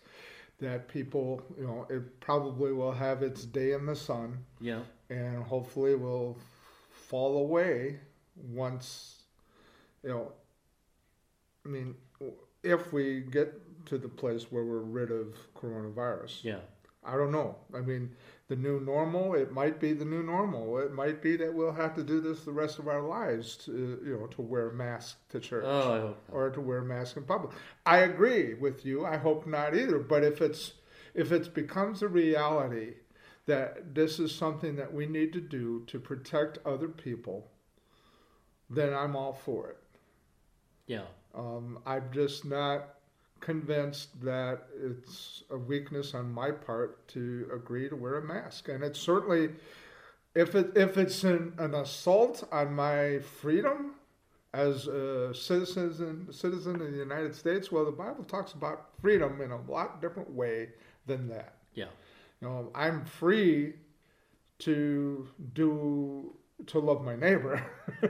that 0.59 0.87
people, 0.87 1.41
you 1.57 1.65
know, 1.65 1.85
it 1.89 2.19
probably 2.19 2.73
will 2.73 2.91
have 2.91 3.23
its 3.23 3.45
day 3.45 3.73
in 3.73 3.85
the 3.85 3.95
sun, 3.95 4.43
Yeah. 4.59 4.81
and 5.09 5.43
hopefully 5.43 5.95
will 5.95 6.37
fall 7.07 7.37
away 7.37 7.99
once, 8.35 9.23
you 10.03 10.09
know. 10.09 10.31
I 11.65 11.69
mean, 11.69 11.95
if 12.63 12.93
we 12.93 13.21
get 13.21 13.53
to 13.87 13.97
the 13.97 14.07
place 14.09 14.51
where 14.51 14.63
we're 14.63 14.79
rid 14.79 15.11
of 15.11 15.35
coronavirus. 15.55 16.43
Yeah. 16.43 16.59
I 17.03 17.15
don't 17.15 17.31
know. 17.31 17.55
I 17.73 17.79
mean, 17.79 18.11
the 18.49 18.57
new 18.57 18.81
normal, 18.81 19.33
it 19.33 19.51
might 19.51 19.79
be 19.79 19.93
the 19.93 20.03
new 20.03 20.23
normal. 20.23 20.77
It 20.79 20.93
might 20.93 21.21
be 21.21 21.37
that 21.37 21.53
we'll 21.53 21.71
have 21.71 21.95
to 21.95 22.03
do 22.03 22.19
this 22.19 22.43
the 22.43 22.51
rest 22.51 22.79
of 22.79 22.89
our 22.89 23.01
lives 23.01 23.55
to, 23.65 23.71
you 24.05 24.17
know, 24.19 24.27
to 24.27 24.41
wear 24.41 24.71
masks 24.71 25.15
to 25.29 25.39
church 25.39 25.63
Oh, 25.65 26.15
or 26.31 26.49
to 26.49 26.59
wear 26.59 26.81
masks 26.81 27.15
in 27.15 27.23
public. 27.23 27.53
I 27.85 27.99
agree 27.99 28.55
with 28.55 28.85
you. 28.85 29.05
I 29.05 29.15
hope 29.15 29.47
not 29.47 29.73
either. 29.73 29.99
But 29.99 30.25
if 30.25 30.41
it's 30.41 30.73
if 31.13 31.31
it 31.31 31.53
becomes 31.53 32.01
a 32.01 32.09
reality 32.09 32.95
that 33.47 33.95
this 33.95 34.19
is 34.19 34.33
something 34.33 34.75
that 34.75 34.93
we 34.93 35.05
need 35.05 35.33
to 35.33 35.41
do 35.41 35.83
to 35.87 35.99
protect 35.99 36.59
other 36.65 36.87
people, 36.87 37.49
then 38.69 38.93
I'm 38.93 39.15
all 39.15 39.33
for 39.33 39.69
it. 39.69 39.77
Yeah. 40.85 41.05
Um, 41.33 41.79
I'm 41.85 42.09
just 42.11 42.45
not 42.45 42.95
convinced 43.39 44.21
that 44.21 44.63
it's 44.81 45.43
a 45.49 45.57
weakness 45.57 46.13
on 46.13 46.31
my 46.31 46.51
part 46.51 47.07
to 47.09 47.49
agree 47.53 47.87
to 47.89 47.95
wear 47.95 48.15
a 48.15 48.23
mask. 48.23 48.69
And 48.69 48.83
it's 48.83 48.99
certainly, 48.99 49.49
if 50.35 50.55
it 50.55 50.71
if 50.75 50.97
it's 50.97 51.23
an, 51.23 51.53
an 51.57 51.75
assault 51.75 52.43
on 52.51 52.73
my 52.73 53.19
freedom 53.19 53.91
as 54.53 54.87
a 54.87 55.33
citizen 55.33 56.27
citizen 56.31 56.81
of 56.81 56.91
the 56.91 56.97
United 56.97 57.35
States, 57.35 57.71
well, 57.71 57.85
the 57.85 57.91
Bible 57.91 58.23
talks 58.23 58.53
about 58.53 58.89
freedom 59.01 59.39
in 59.41 59.51
a 59.51 59.61
lot 59.71 60.01
different 60.01 60.29
way 60.31 60.69
than 61.05 61.29
that. 61.29 61.55
Yeah. 61.73 61.85
You 62.41 62.47
know, 62.47 62.71
I'm 62.75 63.05
free 63.05 63.73
to 64.59 65.27
do 65.53 66.33
to 66.67 66.79
love 66.79 67.03
my 67.03 67.15
neighbor. 67.15 67.63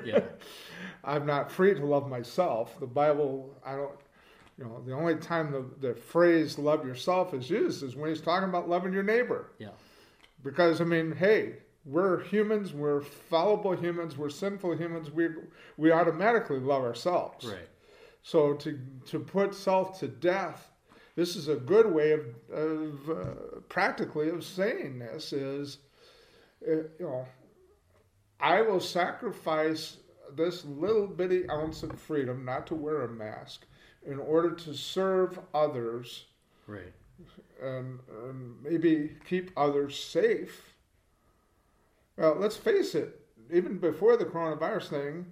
Yeah. 0.06 0.22
I'm 1.04 1.26
not 1.26 1.52
free 1.52 1.74
to 1.74 1.86
love 1.86 2.10
myself. 2.10 2.80
The 2.80 2.88
Bible, 2.88 3.56
I 3.66 3.76
don't, 3.76 3.92
you 4.58 4.66
know, 4.66 4.82
the 4.86 4.94
only 4.94 5.16
time 5.16 5.52
the, 5.52 5.66
the 5.88 5.96
phrase 5.96 6.58
love 6.58 6.86
yourself 6.86 7.34
is 7.34 7.50
used 7.50 7.84
is 7.84 7.96
when 7.96 8.10
he's 8.10 8.22
talking 8.22 8.50
about 8.50 8.70
loving 8.70 8.94
your 8.94 9.04
neighbor. 9.04 9.52
Yeah. 9.60 9.70
Because, 10.44 10.82
I 10.82 10.86
mean, 10.86 11.12
hey, 11.12 11.58
we're 11.86 12.24
humans, 12.24 12.74
we're 12.74 13.02
fallible 13.02 13.74
humans, 13.74 14.18
we're 14.18 14.30
sinful 14.30 14.76
humans, 14.76 15.12
we, 15.12 15.30
we 15.78 15.92
automatically 15.92 16.60
love 16.60 16.84
ourselves. 16.84 17.46
Right. 17.46 17.68
So 18.24 18.54
to, 18.56 18.80
to 19.08 19.20
put 19.20 19.54
self 19.54 20.00
to 20.00 20.08
death, 20.08 20.72
this 21.18 21.36
is 21.36 21.48
a 21.48 21.56
good 21.56 21.92
way 21.92 22.12
of, 22.12 22.22
of 22.54 23.10
uh, 23.10 23.60
practically 23.70 24.30
of 24.30 24.44
saying 24.44 25.00
this 25.00 25.34
is, 25.34 25.80
uh, 26.66 26.72
you 26.76 26.90
know, 27.00 27.26
I 28.40 28.62
will 28.62 28.80
sacrifice 28.80 29.98
this 30.36 30.64
little 30.64 31.08
bitty 31.08 31.50
ounce 31.50 31.82
of 31.82 32.00
freedom 32.00 32.46
not 32.46 32.68
to 32.68 32.76
wear 32.76 33.02
a 33.02 33.10
mask 33.10 33.66
in 34.06 34.20
order 34.20 34.52
to 34.52 34.76
serve 34.76 35.40
others 35.56 36.26
Right. 36.68 36.94
and, 37.64 38.00
and 38.26 38.62
maybe 38.62 39.16
keep 39.28 39.50
others 39.58 40.00
safe. 40.00 40.76
Well, 42.16 42.36
let's 42.36 42.58
face 42.58 42.94
it, 42.94 43.20
even 43.52 43.80
before 43.80 44.18
the 44.18 44.26
coronavirus 44.26 44.90
thing, 44.90 45.26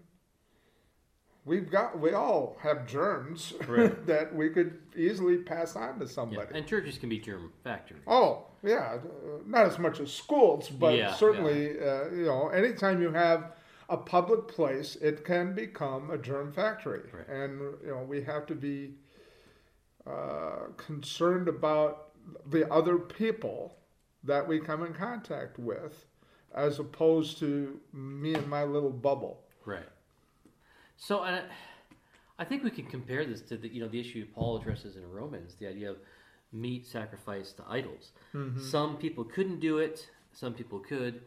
we've 1.46 1.70
got 1.70 2.00
we 2.00 2.12
all 2.12 2.58
have 2.62 2.86
germs 2.88 3.54
Right. 3.68 4.06
that 4.08 4.34
we 4.36 4.50
could 4.50 4.80
easily 4.96 5.38
pass 5.38 5.76
on 5.76 6.00
to 6.00 6.06
Yeah. 6.06 6.12
somebody. 6.12 6.58
And 6.58 6.68
churches 6.68 6.98
can 6.98 7.10
be 7.10 7.20
germ 7.20 7.54
factories. 7.64 8.02
Oh, 8.08 8.48
yeah, 8.64 8.98
uh, 8.98 9.38
not 9.46 9.66
as 9.68 9.78
much 9.80 10.00
as 10.00 10.12
schools, 10.12 10.70
but 10.70 10.96
Yeah, 10.96 11.14
certainly, 11.14 11.80
Uh, 11.80 12.10
you 12.10 12.26
know, 12.26 12.50
anytime 12.50 13.02
you 13.02 13.12
have 13.12 13.52
a 13.90 13.98
public 13.98 14.48
place, 14.48 14.96
it 14.96 15.24
can 15.24 15.54
become 15.54 16.10
a 16.10 16.18
germ 16.18 16.52
factory, 16.52 17.08
Right. 17.14 17.28
and 17.28 17.60
you 17.84 17.92
know 17.92 18.04
we 18.04 18.22
have 18.24 18.46
to 18.48 18.56
be 18.56 18.98
uh, 20.08 20.68
concerned 20.78 21.48
about 21.48 22.12
the 22.50 22.72
other 22.72 22.98
people 22.98 23.76
that 24.24 24.48
we 24.48 24.60
come 24.60 24.84
in 24.84 24.94
contact 24.94 25.58
with, 25.60 26.06
as 26.54 26.80
opposed 26.80 27.38
to 27.40 27.80
me 27.94 28.34
and 28.36 28.48
my 28.48 28.64
little 28.64 28.92
bubble. 28.92 29.44
Right. 29.66 29.88
So, 30.98 31.24
and 31.24 31.36
I, 31.36 31.42
I 32.40 32.46
think 32.46 32.64
we 32.64 32.70
can 32.72 32.86
compare 32.86 33.26
this 33.26 33.42
to 33.44 33.58
the 33.58 33.68
you 33.68 33.82
know 33.82 33.88
the 33.88 34.00
issue 34.00 34.26
Paul 34.34 34.58
addresses 34.58 34.96
in 34.98 35.10
Romans, 35.10 35.56
the 35.60 35.68
idea 35.68 35.92
of 35.92 35.98
meat 36.52 36.86
sacrificed 36.86 37.58
to 37.58 37.64
idols. 37.70 38.12
Some 38.62 38.98
people 38.98 39.24
couldn't 39.24 39.60
do 39.60 39.80
it. 39.80 40.10
Some 40.34 40.54
people 40.54 40.80
could. 40.80 41.22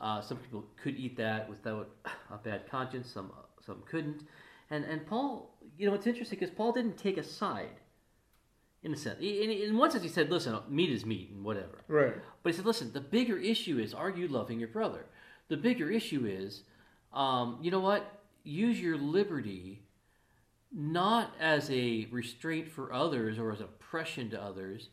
Uh, 0.00 0.20
some 0.20 0.38
people 0.38 0.64
could 0.80 0.96
eat 0.96 1.16
that 1.16 1.48
without 1.48 1.88
a 2.30 2.38
bad 2.38 2.68
conscience. 2.70 3.10
Some 3.10 3.32
some 3.64 3.82
couldn't. 3.90 4.22
And 4.70 4.84
and 4.84 5.06
Paul, 5.06 5.54
you 5.76 5.88
know, 5.88 5.94
it's 5.94 6.06
interesting 6.06 6.38
because 6.38 6.54
Paul 6.54 6.72
didn't 6.72 6.96
take 6.96 7.16
a 7.16 7.22
side. 7.24 7.80
In 8.84 8.94
a 8.94 8.96
sense, 8.96 9.18
in, 9.18 9.50
in 9.50 9.76
one 9.76 9.90
sense, 9.90 10.04
he 10.04 10.08
said, 10.08 10.30
"Listen, 10.30 10.56
meat 10.68 10.90
is 10.90 11.04
meat, 11.04 11.30
and 11.34 11.44
whatever." 11.44 11.80
Right. 11.88 12.14
But 12.42 12.52
he 12.52 12.56
said, 12.56 12.64
listen, 12.64 12.92
the 12.92 13.00
bigger 13.00 13.36
issue 13.36 13.78
is 13.80 13.92
are 13.92 14.10
you 14.10 14.28
loving 14.28 14.60
your 14.60 14.68
brother? 14.68 15.06
The 15.48 15.56
bigger 15.56 15.90
issue 15.90 16.26
is, 16.26 16.62
um, 17.12 17.58
you 17.60 17.72
know 17.72 17.80
what? 17.80 18.17
Use 18.48 18.80
your 18.80 18.96
liberty 18.96 19.82
not 20.72 21.34
as 21.38 21.70
a 21.70 22.08
restraint 22.10 22.70
for 22.70 22.92
others 22.92 23.38
or 23.38 23.52
as 23.52 23.60
oppression 23.60 24.30
to 24.30 24.42
others, 24.42 24.88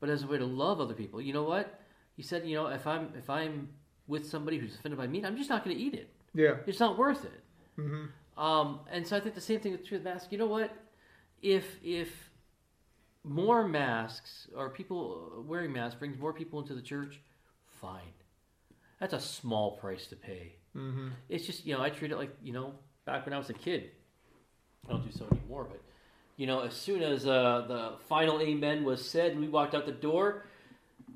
but 0.00 0.08
as 0.08 0.22
a 0.22 0.26
way 0.26 0.38
to 0.38 0.46
love 0.46 0.80
other 0.80 0.94
people. 0.94 1.20
You 1.20 1.34
know 1.34 1.42
what? 1.42 1.80
He 2.16 2.22
said, 2.22 2.46
you 2.46 2.54
know, 2.54 2.66
if 2.68 2.86
I'm 2.86 3.12
if 3.18 3.28
I'm 3.28 3.68
with 4.06 4.26
somebody 4.26 4.58
who's 4.58 4.74
offended 4.76 4.98
by 4.98 5.06
meat, 5.06 5.24
I'm 5.24 5.36
just 5.36 5.50
not 5.50 5.64
going 5.64 5.76
to 5.76 5.82
eat 5.82 5.94
it. 5.94 6.08
Yeah. 6.34 6.56
It's 6.66 6.80
not 6.80 6.96
worth 6.96 7.24
it. 7.24 7.42
hmm 7.76 8.06
Um, 8.36 8.80
and 8.90 9.06
so 9.06 9.16
I 9.16 9.20
think 9.20 9.34
the 9.34 9.40
same 9.40 9.60
thing 9.60 9.72
with 9.72 9.86
true 9.86 9.98
with 9.98 10.04
masks. 10.04 10.28
You 10.30 10.38
know 10.38 10.46
what? 10.46 10.74
If 11.42 11.66
if 11.82 12.30
more 13.24 13.66
masks 13.68 14.48
or 14.56 14.70
people 14.70 15.44
wearing 15.46 15.72
masks 15.72 15.98
brings 15.98 16.18
more 16.18 16.32
people 16.32 16.60
into 16.60 16.74
the 16.74 16.82
church, 16.82 17.20
fine. 17.80 18.14
That's 19.00 19.12
a 19.12 19.20
small 19.20 19.76
price 19.76 20.06
to 20.06 20.16
pay. 20.16 20.56
Hmm 20.74 21.08
It's 21.28 21.46
just 21.46 21.64
you 21.66 21.74
know 21.74 21.82
I 21.82 21.90
treat 21.90 22.10
it 22.12 22.16
like 22.18 22.36
you 22.42 22.52
know 22.52 22.74
back 23.06 23.24
when 23.24 23.32
I 23.32 23.38
was 23.38 23.50
a 23.50 23.54
kid. 23.54 23.90
I 24.86 24.92
don't 24.92 25.04
do 25.04 25.10
so 25.16 25.26
anymore, 25.32 25.66
but 25.70 25.80
you 26.36 26.46
know 26.46 26.60
as 26.60 26.74
soon 26.74 27.02
as 27.02 27.26
uh, 27.26 27.64
the 27.66 27.92
final 28.08 28.40
amen 28.40 28.84
was 28.84 29.08
said 29.08 29.32
and 29.32 29.40
we 29.40 29.48
walked 29.48 29.74
out 29.74 29.86
the 29.86 29.92
door, 29.92 30.44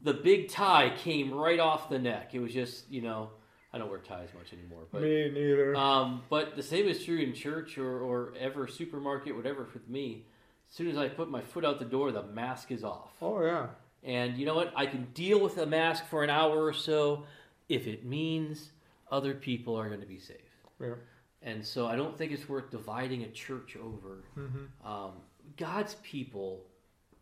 the 0.05 0.15
big 0.15 0.49
tie 0.49 0.93
came 0.97 1.33
right 1.35 1.61
off 1.61 1.91
the 1.91 1.99
neck. 1.99 2.35
It 2.35 2.41
was 2.41 2.53
just 2.53 2.91
you 2.91 3.03
know 3.03 3.31
I 3.73 3.79
don't 3.79 3.91
wear 3.91 3.99
ties 3.99 4.31
much 4.37 4.53
anymore, 4.55 4.85
but. 4.91 5.03
Me 5.03 5.31
neither. 5.31 5.77
Um, 5.77 6.23
but 6.31 6.57
the 6.57 6.63
same 6.63 6.89
is 6.89 7.05
true 7.05 7.19
in 7.19 7.35
church 7.35 7.77
or, 7.77 8.01
or 8.01 8.33
ever 8.41 8.67
supermarket, 8.67 9.37
whatever 9.37 9.69
with 9.75 9.87
me. 9.89 10.25
As 10.71 10.75
soon 10.77 10.89
as 10.89 10.97
I 10.97 11.09
put 11.09 11.31
my 11.31 11.43
foot 11.43 11.67
out 11.67 11.79
the 11.79 11.85
door, 11.85 12.11
the 12.11 12.23
mask 12.23 12.71
is 12.71 12.83
off. 12.85 13.11
oh 13.21 13.43
yeah. 13.43 13.67
And 14.05 14.39
you 14.39 14.47
know 14.47 14.55
what? 14.55 14.73
I 14.77 14.87
can 14.87 15.09
deal 15.13 15.41
with 15.41 15.59
a 15.59 15.67
mask 15.67 16.07
for 16.07 16.23
an 16.23 16.31
hour 16.31 16.65
or 16.65 16.73
so 16.73 17.25
if 17.69 17.87
it 17.87 18.07
means 18.07 18.71
other 19.11 19.35
people 19.35 19.77
are 19.77 19.89
going 19.89 20.01
to 20.01 20.07
be 20.07 20.19
safe. 20.19 20.37
Yeah. 20.81 20.95
And 21.43 21.65
so 21.65 21.87
I 21.87 21.97
don't 21.97 22.17
think 22.19 22.33
it's 22.33 22.49
worth 22.49 22.71
dividing 22.71 23.23
a 23.23 23.29
church 23.31 23.77
over. 23.77 24.25
hmm 24.35 24.87
Um, 24.87 25.13
God's 25.57 25.95
people 26.03 26.65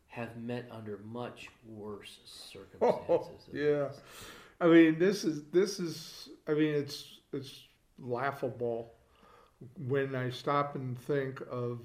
have 0.09 0.37
met 0.39 0.67
under 0.71 0.99
much 1.05 1.49
worse 1.67 2.19
Oh, 2.81 3.03
circumstances. 3.03 3.47
than 3.53 3.61
yeah. 3.63 3.89
I 4.61 4.67
mean, 4.69 4.99
this 4.99 5.25
is 5.25 5.45
this 5.53 5.79
is. 5.79 6.31
I 6.49 6.55
mean, 6.55 6.75
it's 6.75 7.19
it's 7.33 7.65
laughable 7.99 8.95
when 9.87 10.15
I 10.15 10.31
stop 10.31 10.75
and 10.77 10.99
think 10.99 11.41
of 11.51 11.81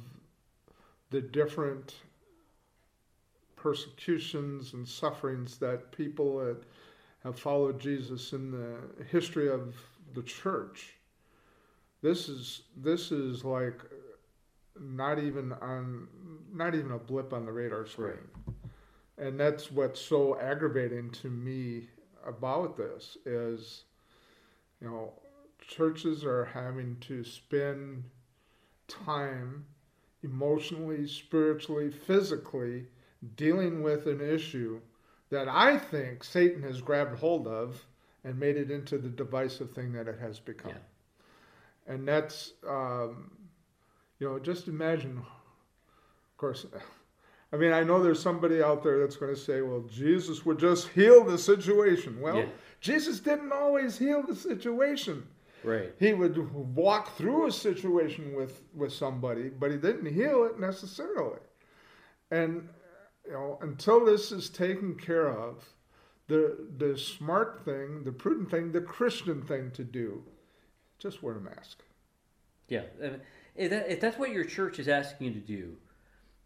the 1.10 1.22
different 1.22 1.96
persecutions 3.56 4.74
and 4.74 4.88
sufferings 4.88 5.58
that 5.58 5.92
people 5.92 6.38
that 6.40 6.64
have 7.24 7.38
followed 7.38 7.80
Jesus 7.80 8.34
in 8.34 8.52
the 8.52 8.78
history 9.06 9.50
of 9.50 9.76
the 10.14 10.24
church. 10.24 10.96
This 12.02 12.30
is 12.30 12.64
this 12.76 13.12
is 13.12 13.44
like 13.44 13.82
not 14.80 15.20
even 15.20 15.54
on 15.54 16.08
not 16.54 16.76
even 16.76 16.92
a 16.92 16.98
blip 16.98 17.34
on 17.34 17.46
the 17.46 17.52
radar 17.52 17.86
screen. 17.86 18.28
And 19.18 19.40
that's 19.40 19.72
what's 19.72 20.02
so 20.02 20.40
aggravating 20.40 21.12
to 21.12 21.30
me 21.30 21.90
about 22.26 22.78
this 22.78 23.18
is 23.26 23.84
you 24.82 24.90
know 24.90 25.14
churches 25.68 26.24
are 26.24 26.46
having 26.46 26.98
to 27.02 27.24
spend 27.24 28.04
time 28.88 29.66
emotionally, 30.24 31.08
spiritually, 31.08 31.90
physically 31.90 32.88
dealing 33.36 33.82
with 33.82 34.08
an 34.08 34.22
issue 34.22 34.80
that 35.30 35.48
I 35.48 35.78
think 35.78 36.24
Satan 36.24 36.62
has 36.64 36.82
grabbed 36.82 37.20
hold 37.20 37.48
of 37.48 37.86
and 38.24 38.40
made 38.40 38.58
it 38.58 38.70
into 38.72 38.98
the 38.98 39.10
divisive 39.10 39.72
thing 39.72 39.92
that 39.94 40.08
it 40.08 40.20
has 40.20 40.40
become. 40.40 40.72
Yeah. 40.72 41.94
And 41.94 42.08
that's, 42.08 42.54
um, 42.68 43.32
you 44.20 44.28
know, 44.30 44.40
just 44.40 44.68
imagine, 44.68 45.18
of 45.18 46.38
course, 46.38 46.66
I 47.54 47.58
mean, 47.58 47.74
I 47.74 47.84
know 47.84 48.02
there's 48.02 48.22
somebody 48.22 48.62
out 48.62 48.84
there 48.84 49.00
that's 49.00 49.16
going 49.18 49.34
to 49.34 49.40
say, 49.40 49.62
well, 49.62 49.82
Jesus 49.92 50.46
would 50.46 50.60
just 50.60 50.88
heal 50.90 51.24
the 51.24 51.38
situation. 51.38 52.22
Well, 52.22 52.38
Yeah. 52.38 52.46
Jesus 52.80 53.20
didn't 53.20 53.52
always 53.52 53.98
heal 53.98 54.24
the 54.24 54.36
situation 54.36 55.28
Right. 55.64 55.94
he 56.00 56.14
would 56.14 56.36
walk 56.76 57.16
through 57.16 57.46
a 57.48 57.52
situation 57.52 58.34
with 58.36 58.64
with 58.74 58.92
somebody, 58.92 59.50
but 59.50 59.70
he 59.70 59.78
didn't 59.78 60.12
heal 60.12 60.46
it 60.46 60.60
necessarily. 60.60 61.40
And 62.32 62.68
you 63.26 63.34
know, 63.34 63.60
until 63.62 64.04
this 64.04 64.32
is 64.32 64.50
taken 64.50 64.96
care 64.96 65.30
of, 65.30 65.64
the 66.32 66.56
the 66.78 66.98
smart 66.98 67.62
thing, 67.66 68.06
the 68.06 68.12
prudent 68.14 68.50
thing, 68.50 68.72
the 68.72 68.80
Christian 68.80 69.42
thing 69.42 69.70
to 69.72 69.84
do, 69.84 70.24
just 70.98 71.22
wear 71.22 71.36
a 71.36 71.42
mask. 71.42 71.84
Yeah, 72.70 72.84
if, 73.54 73.70
that, 73.70 73.92
if 73.92 74.00
that's 74.00 74.18
what 74.18 74.32
your 74.32 74.46
church 74.46 74.80
is 74.80 74.88
asking 74.88 75.28
you 75.28 75.34
to 75.34 75.40
do, 75.40 75.76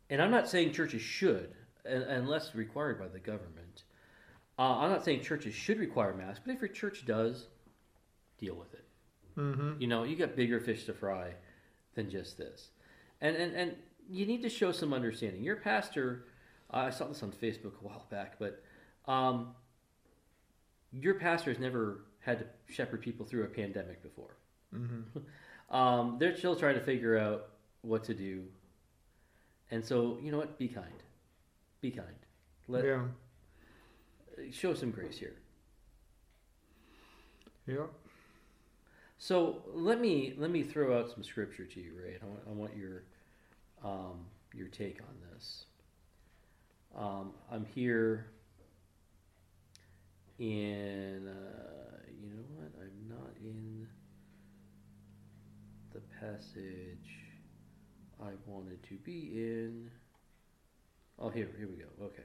and 0.10 0.20
I'm 0.24 0.32
not 0.32 0.50
saying 0.50 0.74
churches 0.74 1.04
should, 1.04 1.54
unless 1.86 2.56
required 2.56 3.00
by 3.00 3.08
the 3.08 3.20
government. 3.20 3.84
Uh, 4.58 4.80
I'm 4.80 4.90
not 4.90 5.06
saying 5.06 5.22
churches 5.22 5.54
should 5.54 5.78
require 5.78 6.16
masks, 6.16 6.42
but 6.44 6.56
if 6.56 6.62
your 6.62 6.70
church 6.70 7.06
does, 7.06 7.48
deal 8.40 8.56
with 8.56 8.74
it. 8.74 8.86
Mm-hmm. 9.38 9.74
You 9.80 9.88
know, 9.88 10.04
you 10.04 10.16
got 10.16 10.36
bigger 10.36 10.60
fish 10.60 10.86
to 10.86 10.94
fry 10.94 11.34
than 11.94 12.10
just 12.10 12.40
this, 12.40 12.70
and 13.22 13.36
and 13.36 13.54
and 13.54 13.76
you 14.10 14.26
need 14.26 14.42
to 14.42 14.50
show 14.50 14.72
some 14.72 14.94
understanding. 14.94 15.44
Your 15.44 15.58
pastor, 15.58 16.26
uh, 16.74 16.78
I 16.78 16.90
saw 16.90 17.06
this 17.06 17.22
on 17.22 17.32
Facebook 17.32 17.74
a 17.82 17.86
while 17.86 18.08
back, 18.10 18.40
but 18.40 18.64
um, 19.08 19.54
your 21.00 21.16
pastor 21.16 21.52
has 21.52 21.60
never 21.60 22.02
had 22.20 22.40
to 22.40 22.46
shepherd 22.74 23.02
people 23.02 23.26
through 23.26 23.44
a 23.44 23.48
pandemic 23.48 24.02
before. 24.02 24.36
Mm-hmm. 24.76 25.20
Um, 25.68 26.18
they're 26.20 26.38
still 26.38 26.56
trying 26.56 26.76
to 26.76 26.82
figure 26.82 27.18
out 27.18 27.48
what 27.82 28.04
to 28.04 28.14
do, 28.14 28.44
and 29.72 29.84
so 29.84 30.20
you 30.22 30.32
know 30.32 30.38
what? 30.38 30.60
Be 30.60 30.68
kind. 30.68 31.02
Be 31.82 31.90
kind. 31.90 32.08
Let 32.68 32.86
Yeah. 32.86 33.06
show 34.52 34.76
some 34.76 34.92
grace 34.92 35.18
here. 35.18 35.34
Yeah. 37.66 37.88
So 39.18 39.64
let 39.74 40.00
me 40.00 40.36
let 40.38 40.52
me 40.52 40.62
throw 40.62 41.00
out 41.00 41.10
some 41.10 41.24
scripture 41.24 41.66
to 41.66 41.80
you, 41.80 41.94
Ray. 42.00 42.18
I 42.22 42.26
want, 42.26 42.40
I 42.48 42.52
want 42.52 42.78
your 42.78 43.04
um, 43.84 44.26
your 44.54 44.68
take 44.68 45.00
on 45.02 45.34
this. 45.34 45.66
Um, 46.96 47.34
I'm 47.52 47.66
here 47.66 48.28
in 50.40 51.28
uh, 51.28 51.98
you 52.22 52.30
know 52.30 52.44
what? 52.56 52.72
I'm 52.82 53.10
not 53.10 53.36
in 53.44 53.88
the 55.94 56.02
passage 56.20 57.20
I 58.22 58.32
wanted 58.46 58.82
to 58.84 58.96
be 58.96 59.32
in. 59.36 59.90
Oh, 61.20 61.30
here 61.30 61.50
here 61.58 61.68
we 61.68 61.78
go. 61.78 62.06
Okay. 62.06 62.24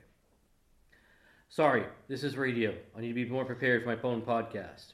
Sorry, 1.49 1.85
this 2.09 2.23
is 2.23 2.37
radio. 2.37 2.75
I 2.97 3.01
need 3.01 3.09
to 3.09 3.15
be 3.15 3.25
more 3.25 3.45
prepared 3.45 3.83
for 3.83 3.95
my 3.95 4.03
own 4.03 4.23
podcast. 4.23 4.93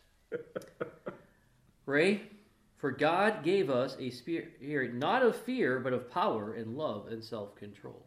Ray, 1.87 2.23
for 2.79 2.91
God 2.91 3.43
gave 3.43 3.71
us 3.71 3.97
a 4.01 4.11
spirit 4.11 4.95
not 4.95 5.23
of 5.23 5.37
fear, 5.37 5.81
but 5.81 5.93
of 5.93 6.11
power 6.11 6.55
and 6.55 6.77
love 6.77 7.09
and 7.09 7.23
self 7.23 7.55
control. 7.57 8.07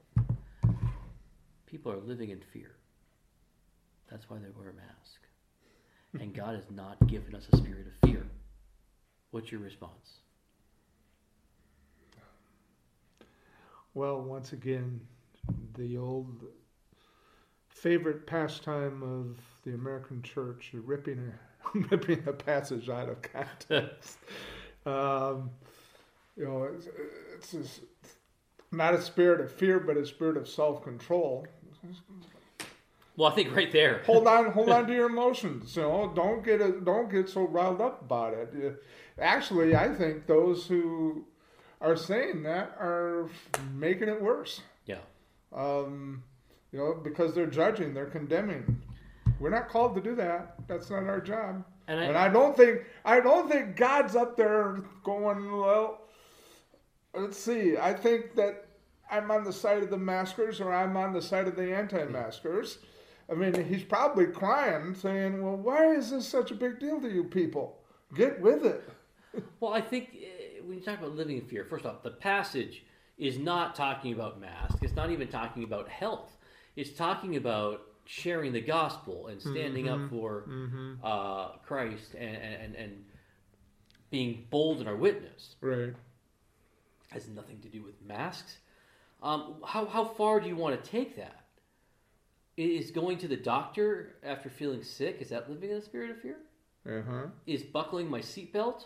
people 1.65 1.91
are 1.91 1.99
living 1.99 2.29
in 2.31 2.41
fear. 2.53 2.78
That's 4.09 4.29
why 4.29 4.37
they 4.37 4.49
wear 4.57 4.69
a 4.69 4.73
mask. 4.73 5.19
and 6.19 6.33
God 6.33 6.55
has 6.55 6.65
not 6.71 7.05
given 7.07 7.35
us 7.35 7.47
a 7.51 7.57
spirit 7.57 7.85
of 7.87 8.09
fear. 8.09 8.25
What's 9.31 9.51
your 9.51 9.61
response? 9.61 10.19
Well, 13.93 14.21
once 14.21 14.53
again, 14.53 15.01
the 15.75 15.97
old 15.97 16.43
favorite 17.67 18.25
pastime 18.27 19.03
of 19.03 19.39
the 19.63 19.73
American 19.75 20.21
church, 20.21 20.71
ripping 20.73 21.19
a, 21.19 21.77
ripping 21.91 22.23
a 22.27 22.33
passage 22.33 22.89
out 22.89 23.09
of 23.09 23.21
context. 23.21 24.17
um, 24.85 25.51
you 26.35 26.45
know, 26.45 26.69
it's, 26.75 26.87
it's, 27.35 27.53
it's 27.53 28.15
not 28.71 28.93
a 28.93 29.01
spirit 29.01 29.41
of 29.41 29.51
fear, 29.51 29.79
but 29.79 29.97
a 29.97 30.05
spirit 30.05 30.37
of 30.37 30.47
self-control. 30.47 31.45
Well, 33.19 33.29
I 33.29 33.35
think 33.35 33.53
right 33.53 33.69
there. 33.69 34.01
hold 34.05 34.27
on, 34.27 34.53
hold 34.53 34.69
on 34.69 34.87
to 34.87 34.93
your 34.99 35.07
emotions. 35.07 35.75
You 35.75 35.81
know, 35.81 36.09
don't 36.15 36.41
get 36.41 36.61
a, 36.61 36.71
don't 36.79 37.11
get 37.11 37.27
so 37.27 37.41
riled 37.41 37.81
up 37.81 38.01
about 38.01 38.33
it. 38.33 38.81
Actually, 39.19 39.75
I 39.75 39.93
think 39.93 40.25
those 40.25 40.65
who 40.65 41.25
are 41.81 41.97
saying 41.97 42.43
that 42.43 42.77
are 42.79 43.29
making 43.73 44.07
it 44.07 44.21
worse. 44.21 44.61
Yeah. 44.85 44.99
Um, 45.53 46.23
you 46.71 46.79
know, 46.79 46.93
because 46.93 47.35
they're 47.35 47.45
judging, 47.45 47.93
they're 47.93 48.05
condemning. 48.05 48.81
We're 49.37 49.49
not 49.49 49.67
called 49.67 49.95
to 49.95 50.01
do 50.01 50.15
that. 50.15 50.55
That's 50.69 50.89
not 50.89 51.03
our 51.03 51.19
job. 51.19 51.65
And 51.89 51.99
I, 51.99 52.03
And 52.05 52.17
I 52.17 52.29
don't 52.29 52.55
think 52.55 52.85
I 53.03 53.19
don't 53.19 53.51
think 53.51 53.75
God's 53.75 54.15
up 54.15 54.37
there 54.37 54.81
going, 55.03 55.51
well, 55.51 56.03
let's 57.13 57.37
see. 57.37 57.75
I 57.77 57.93
think 57.93 58.35
that 58.35 58.67
I'm 59.11 59.29
on 59.29 59.43
the 59.43 59.51
side 59.51 59.83
of 59.83 59.89
the 59.89 59.97
maskers 59.97 60.61
or 60.61 60.73
I'm 60.73 60.95
on 60.95 61.11
the 61.11 61.21
side 61.21 61.49
of 61.49 61.57
the 61.57 61.75
anti-maskers. 61.75 62.77
I 63.31 63.35
mean, 63.35 63.63
he's 63.65 63.83
probably 63.83 64.25
crying, 64.27 64.95
saying, 64.95 65.43
"Well, 65.43 65.55
why 65.57 65.91
is 65.93 66.11
this 66.11 66.27
such 66.27 66.51
a 66.51 66.55
big 66.55 66.79
deal 66.79 66.99
to 67.01 67.09
you 67.09 67.23
people? 67.23 67.77
Get 68.15 68.41
with 68.41 68.65
it." 68.65 68.83
well, 69.59 69.73
I 69.73 69.81
think 69.81 70.09
uh, 70.15 70.63
when 70.65 70.77
you 70.79 70.83
talk 70.83 70.97
about 70.99 71.15
living 71.15 71.37
in 71.37 71.45
fear, 71.45 71.63
first 71.65 71.85
off, 71.85 72.01
the 72.01 72.11
passage 72.11 72.83
is 73.17 73.37
not 73.37 73.75
talking 73.75 74.13
about 74.13 74.39
masks, 74.39 74.79
It's 74.81 74.95
not 74.95 75.11
even 75.11 75.27
talking 75.27 75.63
about 75.63 75.87
health. 75.89 76.37
It's 76.75 76.91
talking 76.91 77.35
about 77.35 77.81
sharing 78.05 78.53
the 78.53 78.61
gospel 78.61 79.27
and 79.27 79.39
standing 79.41 79.85
Mm-hmm. 79.85 80.03
up 80.05 80.09
for 80.09 80.45
uh, 81.03 81.57
Christ 81.65 82.15
and, 82.15 82.35
and, 82.37 82.75
and 82.75 83.05
being 84.09 84.47
bold 84.49 84.79
in 84.81 84.87
our 84.87 84.95
witness. 84.95 85.55
Right. 85.61 85.93
has 87.11 87.27
nothing 87.27 87.59
to 87.59 87.67
do 87.67 87.83
with 87.83 88.01
masks. 88.07 88.57
Um, 89.21 89.55
how, 89.65 89.85
how 89.85 90.05
far 90.05 90.39
do 90.39 90.47
you 90.47 90.55
want 90.55 90.81
to 90.81 90.89
take 90.89 91.17
that? 91.17 91.38
Is 92.59 92.91
going 92.91 93.17
to 93.19 93.27
the 93.29 93.37
doctor 93.37 94.15
after 94.21 94.49
feeling 94.49 94.83
sick, 94.83 95.21
is 95.21 95.29
that 95.29 95.49
living 95.49 95.69
in 95.69 95.77
a 95.77 95.81
spirit 95.81 96.11
of 96.11 96.21
fear? 96.21 96.35
Uh 96.85 97.01
huh. 97.09 97.27
Is 97.47 97.63
buckling 97.63 98.09
my 98.09 98.19
seatbelt 98.19 98.83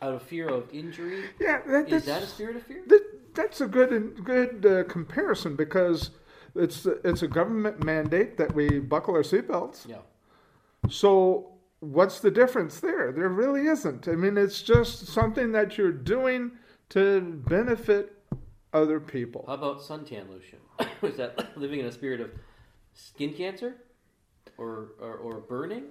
out 0.00 0.14
of 0.14 0.22
fear 0.22 0.48
of 0.48 0.72
injury, 0.72 1.24
Yeah, 1.38 1.60
that, 1.66 1.84
is 1.84 1.90
that's, 1.90 2.06
that 2.06 2.22
a 2.22 2.26
spirit 2.26 2.56
of 2.56 2.62
fear? 2.62 2.82
that, 2.86 3.34
that's 3.34 3.60
a 3.60 3.66
good 3.66 4.24
good 4.24 4.64
uh, 4.64 4.84
comparison 4.84 5.54
because 5.54 6.10
it's 6.54 6.86
it's 6.86 7.22
a 7.22 7.28
government 7.28 7.84
mandate 7.84 8.38
that 8.38 8.54
we 8.54 8.78
buckle 8.78 9.14
our 9.14 9.22
seatbelts. 9.22 9.86
Yeah. 9.86 9.98
So 10.88 11.52
what's 11.80 12.20
the 12.20 12.30
difference 12.30 12.80
there? 12.80 13.12
There 13.12 13.28
really 13.28 13.66
isn't. 13.66 14.08
I 14.08 14.12
mean, 14.12 14.38
it's 14.38 14.62
just 14.62 15.08
something 15.08 15.52
that 15.52 15.76
you're 15.76 15.92
doing 15.92 16.52
to 16.90 17.20
benefit 17.46 18.18
other 18.74 19.00
people. 19.00 19.44
How 19.46 19.54
about 19.54 19.80
suntan 19.80 20.28
lotion? 20.28 20.58
is 21.02 21.16
that 21.16 21.56
living 21.56 21.80
in 21.80 21.86
a 21.86 21.92
spirit 21.92 22.20
of 22.20 22.30
skin 22.92 23.32
cancer 23.32 23.76
or, 24.58 24.88
or, 25.00 25.14
or 25.14 25.40
burning? 25.40 25.84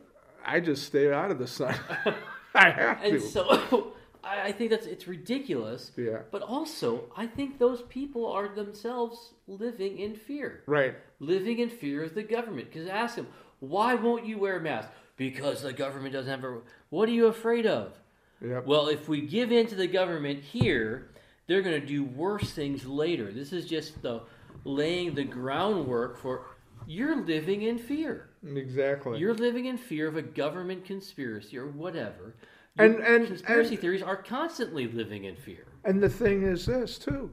I 0.46 0.60
just 0.60 0.84
stay 0.84 1.12
out 1.12 1.32
of 1.32 1.40
the 1.40 1.48
sun. 1.48 1.76
I 2.56 2.70
have 2.70 3.02
to. 3.02 3.10
And 3.10 3.22
so 3.22 3.94
I 4.24 4.48
I 4.48 4.52
think 4.52 4.70
that's 4.70 4.86
it's 4.86 5.08
ridiculous. 5.08 5.92
Yeah. 5.98 6.20
But 6.32 6.42
also, 6.44 7.06
I 7.18 7.26
think 7.26 7.60
those 7.60 7.82
people 7.84 8.32
are 8.32 8.48
themselves 8.48 9.34
living 9.48 9.98
in 9.98 10.16
fear. 10.16 10.64
Right. 10.66 10.96
living 11.20 11.60
in 11.60 11.70
fear 11.70 12.04
of 12.04 12.16
the 12.16 12.24
government. 12.24 12.72
Because 12.72 12.88
ask 12.88 13.16
them, 13.16 13.28
why 13.60 13.96
won't 13.96 14.26
you 14.26 14.38
wear 14.38 14.58
a 14.58 14.62
mask? 14.62 14.90
Because 15.16 15.62
the 15.62 15.74
government 15.74 16.14
doesn't 16.14 16.30
have 16.30 16.44
a. 16.44 16.60
What 16.90 17.10
are 17.10 17.14
you 17.14 17.28
afraid 17.28 17.66
of? 17.66 17.94
Yep. 18.42 18.66
Well, 18.66 18.88
if 18.90 19.08
we 19.08 19.22
give 19.22 19.52
in 19.52 19.68
to 19.68 19.76
the 19.76 19.88
government 19.88 20.44
here, 20.44 21.10
they're 21.48 21.62
going 21.62 21.80
to 21.80 21.86
do 21.86 22.04
worse 22.04 22.52
things 22.52 22.86
later. 22.86 23.32
This 23.32 23.54
is 23.54 23.66
just 23.66 24.02
the 24.02 24.22
laying 24.64 25.14
the 25.16 25.24
groundwork 25.24 26.18
for. 26.18 26.46
You're 26.86 27.16
living 27.24 27.62
in 27.62 27.78
fear. 27.78 28.30
exactly. 28.46 29.18
You're 29.20 29.34
living 29.34 29.66
in 29.66 29.78
fear 29.78 30.08
of 30.08 30.18
a 30.18 30.22
government 30.22 30.84
conspiracy 30.86 31.58
or 31.58 31.68
whatever. 31.68 32.36
And- 32.78 32.96
and- 33.00 33.28
conspiracy 33.28 33.72
and- 33.76 33.80
theories 33.80 34.02
are 34.02 34.18
constantly 34.22 34.88
living 34.88 35.24
in 35.24 35.36
fear. 35.36 35.66
And 35.86 36.02
the 36.02 36.10
thing 36.10 36.44
is 36.44 36.66
this 36.66 36.98
too. 36.98 37.32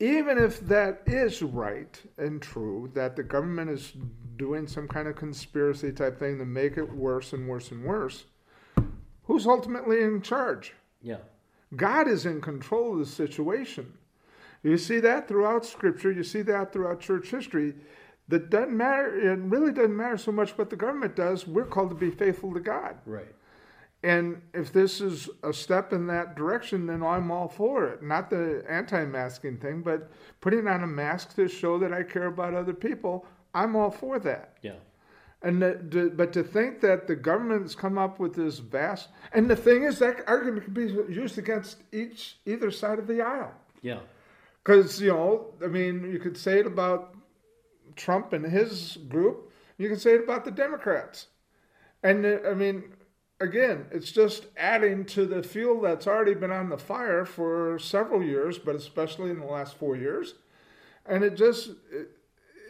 Even 0.00 0.38
if 0.38 0.60
that 0.60 1.02
is 1.06 1.42
right 1.42 2.00
and 2.16 2.40
true, 2.40 2.90
that 2.94 3.14
the 3.16 3.22
government 3.22 3.70
is 3.70 3.92
doing 4.36 4.66
some 4.66 4.88
kind 4.88 5.06
of 5.06 5.14
conspiracy 5.16 5.92
type 5.92 6.18
thing 6.18 6.38
to 6.38 6.46
make 6.46 6.78
it 6.78 6.90
worse 6.90 7.32
and 7.34 7.46
worse 7.46 7.70
and 7.70 7.84
worse, 7.84 8.24
who's 9.24 9.46
ultimately 9.46 10.00
in 10.02 10.22
charge? 10.22 10.72
Yeah. 11.02 11.18
God 11.76 12.08
is 12.08 12.26
in 12.26 12.40
control 12.40 12.92
of 12.92 12.98
the 12.98 13.06
situation. 13.06 13.92
You 14.62 14.76
see 14.76 15.00
that 15.00 15.28
throughout 15.28 15.64
Scripture, 15.64 16.12
you 16.12 16.24
see 16.24 16.42
that 16.42 16.72
throughout 16.72 17.00
church 17.00 17.28
history. 17.30 17.74
That 18.28 18.50
doesn't 18.50 18.76
matter, 18.76 19.32
it 19.32 19.38
really 19.40 19.72
doesn't 19.72 19.96
matter 19.96 20.16
so 20.16 20.30
much 20.30 20.56
what 20.56 20.70
the 20.70 20.76
government 20.76 21.16
does. 21.16 21.46
We're 21.46 21.64
called 21.64 21.90
to 21.90 21.96
be 21.96 22.10
faithful 22.10 22.54
to 22.54 22.60
God. 22.60 22.96
Right. 23.04 23.34
And 24.02 24.40
if 24.54 24.72
this 24.72 25.00
is 25.00 25.28
a 25.42 25.52
step 25.52 25.92
in 25.92 26.06
that 26.06 26.36
direction, 26.36 26.86
then 26.86 27.02
I'm 27.02 27.30
all 27.30 27.48
for 27.48 27.86
it. 27.86 28.02
Not 28.02 28.30
the 28.30 28.64
anti 28.68 29.04
masking 29.04 29.58
thing, 29.58 29.82
but 29.82 30.10
putting 30.40 30.68
on 30.68 30.82
a 30.82 30.86
mask 30.86 31.34
to 31.36 31.48
show 31.48 31.78
that 31.78 31.92
I 31.92 32.02
care 32.02 32.26
about 32.26 32.54
other 32.54 32.72
people, 32.72 33.26
I'm 33.52 33.76
all 33.76 33.90
for 33.90 34.18
that. 34.20 34.56
Yeah. 34.62 34.76
And 35.42 35.62
the, 35.62 35.80
the, 35.88 36.10
but 36.10 36.32
to 36.34 36.42
think 36.42 36.80
that 36.82 37.06
the 37.06 37.16
government's 37.16 37.74
come 37.74 37.96
up 37.96 38.18
with 38.18 38.34
this 38.34 38.58
vast, 38.58 39.08
and 39.32 39.48
the 39.48 39.56
thing 39.56 39.84
is 39.84 39.98
that 40.00 40.22
argument 40.26 40.64
can 40.64 40.74
be 40.74 40.92
used 41.12 41.38
against 41.38 41.78
each 41.92 42.36
either 42.44 42.70
side 42.70 42.98
of 42.98 43.06
the 43.06 43.22
aisle. 43.22 43.52
Yeah. 43.80 44.00
Because 44.62 45.00
you 45.00 45.08
know, 45.08 45.54
I 45.64 45.68
mean, 45.68 46.10
you 46.12 46.18
could 46.18 46.36
say 46.36 46.58
it 46.58 46.66
about 46.66 47.14
Trump 47.96 48.34
and 48.34 48.44
his 48.44 48.98
group. 49.08 49.50
You 49.78 49.88
can 49.88 49.98
say 49.98 50.12
it 50.12 50.24
about 50.24 50.44
the 50.44 50.50
Democrats. 50.50 51.28
And 52.02 52.26
I 52.26 52.52
mean, 52.52 52.84
again, 53.40 53.86
it's 53.90 54.12
just 54.12 54.46
adding 54.58 55.06
to 55.06 55.24
the 55.24 55.42
fuel 55.42 55.80
that's 55.80 56.06
already 56.06 56.34
been 56.34 56.50
on 56.50 56.68
the 56.68 56.76
fire 56.78 57.24
for 57.24 57.78
several 57.78 58.22
years, 58.22 58.58
but 58.58 58.74
especially 58.74 59.30
in 59.30 59.40
the 59.40 59.46
last 59.46 59.76
four 59.76 59.96
years. 59.96 60.34
And 61.06 61.24
it 61.24 61.34
just, 61.34 61.70
it, 61.90 62.10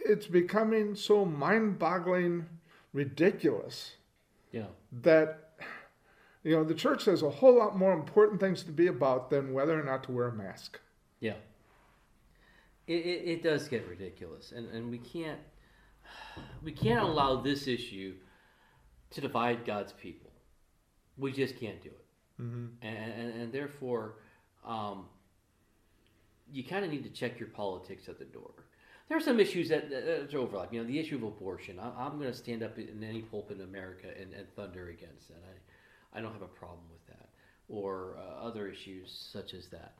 it's 0.04 0.26
becoming 0.26 0.94
so 0.94 1.24
mind-boggling, 1.24 2.46
ridiculous 2.92 3.96
Yeah. 4.52 4.66
that 5.02 5.50
you 6.42 6.56
know 6.56 6.64
the 6.64 6.74
church 6.74 7.04
has 7.04 7.22
a 7.22 7.30
whole 7.30 7.56
lot 7.56 7.76
more 7.76 7.92
important 7.92 8.40
things 8.40 8.62
to 8.64 8.72
be 8.72 8.86
about 8.86 9.30
than 9.30 9.52
whether 9.52 9.78
or 9.78 9.84
not 9.84 10.04
to 10.04 10.12
wear 10.12 10.28
a 10.28 10.32
mask. 10.32 10.80
Yeah. 11.20 11.34
It, 12.86 13.06
it, 13.06 13.28
it 13.28 13.42
does 13.42 13.68
get 13.68 13.86
ridiculous, 13.86 14.52
and, 14.52 14.68
and 14.70 14.90
we 14.90 14.98
can't 14.98 15.38
we 16.62 16.72
can't 16.72 17.02
allow 17.02 17.40
this 17.40 17.68
issue 17.68 18.14
to 19.10 19.20
divide 19.20 19.64
God's 19.64 19.92
people. 19.92 20.30
We 21.16 21.32
just 21.32 21.58
can't 21.58 21.80
do 21.82 21.90
it, 21.90 22.42
mm-hmm. 22.42 22.66
and, 22.82 23.12
and 23.12 23.42
and 23.42 23.52
therefore, 23.52 24.14
um, 24.66 25.04
you 26.52 26.64
kind 26.64 26.84
of 26.84 26.90
need 26.90 27.04
to 27.04 27.10
check 27.10 27.38
your 27.38 27.48
politics 27.50 28.08
at 28.08 28.18
the 28.18 28.24
door. 28.24 28.59
There 29.10 29.18
are 29.18 29.20
some 29.20 29.40
issues 29.40 29.70
that, 29.70 29.90
overlap. 30.36 30.72
You 30.72 30.80
know, 30.80 30.86
the 30.86 31.00
issue 31.00 31.16
of 31.16 31.24
abortion. 31.24 31.80
I, 31.80 31.90
I'm 31.98 32.16
going 32.20 32.30
to 32.30 32.36
stand 32.36 32.62
up 32.62 32.78
in 32.78 33.02
any 33.02 33.22
pulpit 33.22 33.56
in 33.56 33.64
America 33.64 34.06
and, 34.06 34.32
and 34.32 34.46
thunder 34.54 34.90
against 34.90 35.26
that. 35.26 35.42
I, 36.14 36.18
I 36.18 36.22
don't 36.22 36.32
have 36.32 36.42
a 36.42 36.46
problem 36.46 36.84
with 36.92 37.04
that, 37.08 37.28
or 37.68 38.16
uh, 38.16 38.46
other 38.46 38.68
issues 38.68 39.28
such 39.32 39.52
as 39.52 39.66
that. 39.70 39.94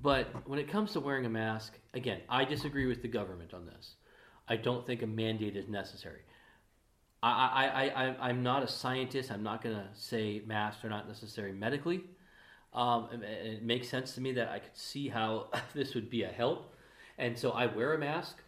But 0.00 0.48
when 0.48 0.60
it 0.60 0.70
comes 0.70 0.92
to 0.92 1.00
wearing 1.00 1.26
a 1.26 1.28
mask, 1.28 1.72
again, 1.92 2.20
I 2.28 2.44
disagree 2.44 2.86
with 2.86 3.02
the 3.02 3.08
government 3.08 3.52
on 3.52 3.66
this. 3.66 3.96
I 4.46 4.54
don't 4.54 4.86
think 4.86 5.02
a 5.02 5.08
mandate 5.08 5.56
is 5.56 5.66
necessary. 5.66 6.20
I, 7.20 7.66
I, 7.66 8.04
I, 8.04 8.28
I'm 8.28 8.44
not 8.44 8.62
a 8.62 8.68
scientist. 8.68 9.32
I'm 9.32 9.42
not 9.42 9.64
going 9.64 9.74
to 9.74 9.88
say 9.92 10.40
masks 10.46 10.84
are 10.84 10.88
not 10.88 11.08
necessary 11.08 11.52
medically. 11.52 12.04
Um, 12.72 13.08
it 13.24 13.64
makes 13.64 13.88
sense 13.88 14.14
to 14.14 14.20
me 14.20 14.30
that 14.34 14.50
I 14.50 14.60
could 14.60 14.76
see 14.76 15.08
how 15.08 15.48
this 15.74 15.96
would 15.96 16.10
be 16.10 16.22
a 16.22 16.28
help. 16.28 16.76
And 17.18 17.36
so 17.36 17.50
I 17.50 17.66
wear 17.66 17.94
a 17.94 17.98
mask 17.98 18.38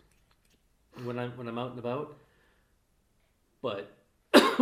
when 1.03 1.19
I'm, 1.19 1.33
when 1.37 1.49
I'm 1.49 1.59
out 1.59 1.71
and 1.71 1.79
about. 1.79 2.17
But 3.63 3.91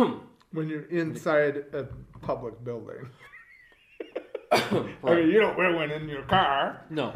when 0.51 0.69
you're 0.69 0.85
inside 0.85 1.57
a 1.73 1.87
public 2.21 2.63
building. 2.63 3.09
I 4.51 4.81
mean, 5.03 5.29
you 5.29 5.39
don't 5.39 5.57
wear 5.57 5.73
one 5.75 5.91
in 5.91 6.07
your 6.07 6.23
car. 6.23 6.85
No. 6.89 7.13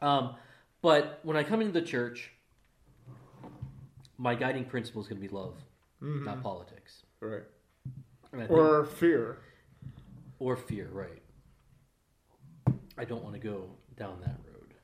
um, 0.00 0.36
But 0.82 1.20
when 1.22 1.36
I 1.36 1.42
come 1.42 1.60
into 1.60 1.72
the 1.72 1.86
church, 1.86 2.30
my 4.18 4.34
guiding 4.34 4.64
principle 4.66 5.02
is 5.02 5.08
going 5.08 5.20
to 5.20 5.26
be 5.28 5.34
love, 5.34 5.56
Mhm. 6.02 6.24
not 6.24 6.42
politics. 6.42 7.02
Right. 7.20 7.42
I 8.32 8.36
think- 8.36 8.50
Or 8.50 8.84
fear. 8.84 9.38
or 10.38 10.56
fear, 10.56 10.88
right? 10.92 11.22
I 12.98 13.04
don't 13.04 13.22
want 13.24 13.34
to 13.34 13.40
go 13.40 13.70
down 13.96 14.20
that 14.20 14.38
road. 14.46 14.74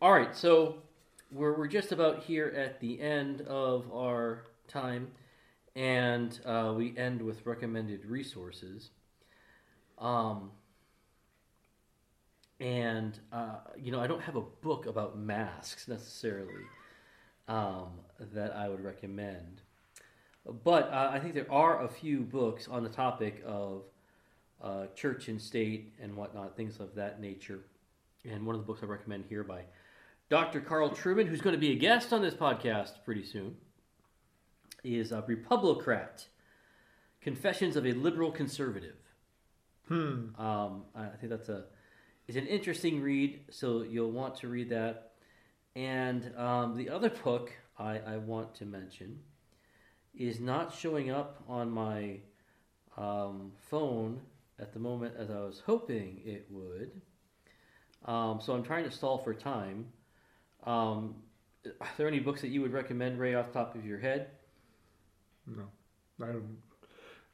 All 0.00 0.12
right, 0.12 0.34
so 0.36 0.82
we're, 1.30 1.56
we're 1.56 1.66
just 1.66 1.92
about 1.92 2.24
here 2.24 2.52
at 2.56 2.80
the 2.80 3.00
end 3.00 3.42
of 3.42 3.92
our 3.92 4.44
time, 4.68 5.08
and 5.74 6.38
uh, 6.44 6.72
we 6.76 6.96
end 6.96 7.22
with 7.22 7.44
recommended 7.44 8.04
resources. 8.06 8.90
Um, 9.98 10.50
and, 12.60 13.18
uh, 13.32 13.56
you 13.78 13.92
know, 13.92 14.00
I 14.00 14.06
don't 14.06 14.22
have 14.22 14.36
a 14.36 14.40
book 14.40 14.86
about 14.86 15.18
masks 15.18 15.88
necessarily 15.88 16.64
um, 17.48 17.88
that 18.32 18.54
I 18.56 18.68
would 18.68 18.82
recommend. 18.82 19.60
But 20.64 20.90
uh, 20.92 21.10
I 21.12 21.18
think 21.18 21.34
there 21.34 21.50
are 21.52 21.84
a 21.84 21.88
few 21.88 22.20
books 22.20 22.68
on 22.68 22.82
the 22.82 22.88
topic 22.88 23.42
of 23.44 23.82
uh, 24.62 24.86
church 24.94 25.28
and 25.28 25.40
state 25.40 25.92
and 26.00 26.16
whatnot, 26.16 26.56
things 26.56 26.78
of 26.80 26.94
that 26.94 27.20
nature. 27.20 27.60
And 28.24 28.46
one 28.46 28.54
of 28.54 28.60
the 28.60 28.66
books 28.66 28.82
I 28.82 28.86
recommend 28.86 29.24
here 29.28 29.44
by 29.44 29.62
Dr. 30.28 30.60
Carl 30.60 30.90
Trueman, 30.90 31.26
who's 31.28 31.40
going 31.40 31.54
to 31.54 31.60
be 31.60 31.72
a 31.72 31.76
guest 31.76 32.12
on 32.12 32.20
this 32.20 32.34
podcast 32.34 33.04
pretty 33.04 33.24
soon, 33.24 33.56
is 34.82 35.12
a 35.12 35.22
Republocrat 35.22 36.26
Confessions 37.20 37.76
of 37.76 37.86
a 37.86 37.92
Liberal 37.92 38.32
Conservative. 38.32 38.96
Hmm. 39.88 40.34
Um, 40.38 40.82
I 40.94 41.06
think 41.20 41.30
that's 41.30 41.48
a 41.48 41.64
it's 42.26 42.36
an 42.36 42.46
interesting 42.48 43.00
read, 43.00 43.40
so 43.50 43.82
you'll 43.82 44.10
want 44.10 44.34
to 44.38 44.48
read 44.48 44.70
that. 44.70 45.12
And 45.76 46.32
um, 46.36 46.76
the 46.76 46.90
other 46.90 47.10
book 47.10 47.52
I, 47.78 47.98
I 47.98 48.16
want 48.16 48.56
to 48.56 48.64
mention 48.64 49.20
is 50.18 50.40
not 50.40 50.74
showing 50.74 51.10
up 51.10 51.44
on 51.48 51.70
my 51.70 52.18
um, 52.96 53.52
phone 53.70 54.20
at 54.58 54.72
the 54.72 54.80
moment 54.80 55.14
as 55.16 55.30
I 55.30 55.38
was 55.38 55.62
hoping 55.64 56.22
it 56.24 56.46
would. 56.50 56.90
Um, 58.06 58.40
so 58.40 58.54
I'm 58.54 58.64
trying 58.64 58.84
to 58.84 58.90
stall 58.90 59.18
for 59.18 59.34
time. 59.34 59.86
Um, 60.66 61.14
are 61.80 61.88
there 61.96 62.08
any 62.08 62.18
books 62.20 62.40
that 62.40 62.48
you 62.48 62.60
would 62.62 62.72
recommend, 62.72 63.18
Ray, 63.18 63.34
off 63.34 63.48
the 63.48 63.52
top 63.54 63.74
of 63.74 63.84
your 63.84 63.98
head? 63.98 64.28
No, 65.46 65.64
I 66.22 66.26
don't. 66.32 66.58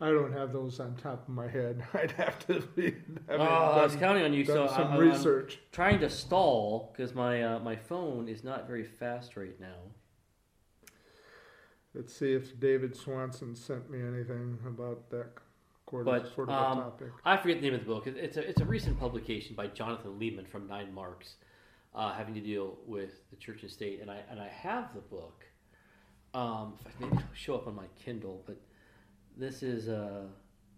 I 0.01 0.07
don't 0.11 0.33
have 0.33 0.53
those 0.53 0.81
on 0.81 0.97
top 0.97 1.29
of 1.29 1.35
my 1.35 1.47
head. 1.47 1.83
I'd 1.95 2.11
have 2.13 2.45
to 2.49 2.61
be. 2.61 2.95
Oh, 3.29 3.39
having 3.39 3.47
I 3.47 3.83
was 3.85 3.97
counting 3.97 4.25
on 4.25 4.33
you. 4.33 4.45
done 4.45 4.69
So 4.69 4.75
some 4.75 4.89
I, 4.89 4.95
I'm 4.95 4.99
research. 4.99 5.61
trying 5.71 6.01
to 6.01 6.11
stall 6.11 6.93
because 6.93 7.15
my 7.15 7.43
uh, 7.43 7.59
my 7.61 7.77
phone 7.77 8.29
is 8.29 8.43
not 8.43 8.67
very 8.67 8.85
fast 8.85 9.37
right 9.37 9.59
now. 9.61 9.77
Let's 11.95 12.15
see 12.15 12.33
if 12.33 12.59
David 12.59 12.97
Swanson 12.97 13.55
sent 13.55 13.91
me 13.91 14.01
anything 14.01 14.59
about 14.67 15.11
that 15.11 15.29
But, 15.91 16.23
of, 16.27 16.33
sort 16.35 16.49
of 16.49 16.55
um. 16.79 16.93
I 17.25 17.37
forget 17.37 17.59
the 17.61 17.67
name 17.67 17.75
of 17.75 17.81
the 17.81 17.87
book. 17.87 18.07
It's 18.07 18.37
a 18.37 18.49
it's 18.49 18.61
a 18.61 18.65
recent 18.65 18.99
publication 18.99 19.55
by 19.55 19.69
Jonathan 19.69 20.19
Leeman 20.19 20.49
from 20.49 20.67
Nine 20.67 20.93
Marks, 20.93 21.37
uh, 21.95 22.13
having 22.13 22.35
to 22.35 22.41
deal 22.41 22.79
with 22.87 23.29
the 23.31 23.37
church 23.37 23.63
and 23.63 23.71
state. 23.71 24.01
And 24.01 24.11
I 24.11 24.19
and 24.31 24.41
I 24.41 24.49
have 24.49 24.95
the 24.95 25.01
book. 25.01 25.45
Um, 26.35 26.75
in 26.79 26.85
fact, 26.85 27.01
maybe 27.01 27.17
it'll 27.17 27.29
show 27.35 27.55
up 27.55 27.67
on 27.67 27.75
my 27.75 27.87
Kindle. 28.03 28.43
But 28.47 28.61
this 29.37 29.63
is 29.63 29.89
uh, 29.89 30.25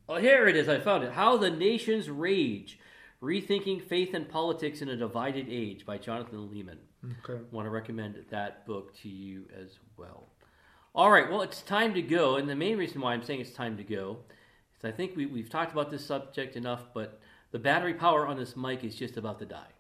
oh 0.09 0.17
here 0.17 0.49
it 0.49 0.57
is. 0.57 0.69
I 0.69 0.81
found 0.81 1.05
it. 1.05 1.13
How 1.13 1.37
the 1.37 1.51
Nations 1.51 2.11
Rage: 2.11 2.79
Rethinking 3.23 3.83
Faith 3.83 4.15
and 4.15 4.29
Politics 4.29 4.83
in 4.83 4.89
a 4.89 4.97
Divided 4.97 5.47
Age 5.49 5.87
by 5.87 5.99
Jonathan 5.99 6.49
Leeman. 6.49 6.79
Okay. 7.29 7.43
want 7.51 7.67
to 7.67 7.71
recommend 7.71 8.17
that 8.31 8.67
book 8.67 8.97
to 9.03 9.09
you 9.09 9.45
as 9.55 9.79
well. 9.97 10.29
All 10.95 11.11
right, 11.11 11.29
well, 11.29 11.43
it's 11.43 11.61
time 11.63 11.93
to 11.95 12.03
go. 12.03 12.37
And 12.37 12.49
the 12.49 12.55
main 12.55 12.79
reason 12.79 13.01
why 13.01 13.13
I'm 13.13 13.23
saying 13.23 13.41
it's 13.41 13.51
time 13.51 13.77
to 13.77 13.83
go 13.83 14.19
is 14.77 14.85
I 14.85 14.93
think 14.93 15.17
we, 15.17 15.27
we've 15.27 15.51
talked 15.51 15.73
about 15.73 15.91
this 15.91 16.07
subject 16.07 16.57
enough, 16.57 16.87
but 16.95 17.21
the 17.51 17.59
battery 17.59 17.95
power 17.95 18.27
on 18.27 18.37
this 18.37 18.57
mic 18.57 18.85
is 18.85 18.95
just 18.95 19.17
about 19.17 19.39
to 19.41 19.45
die. 19.45 19.73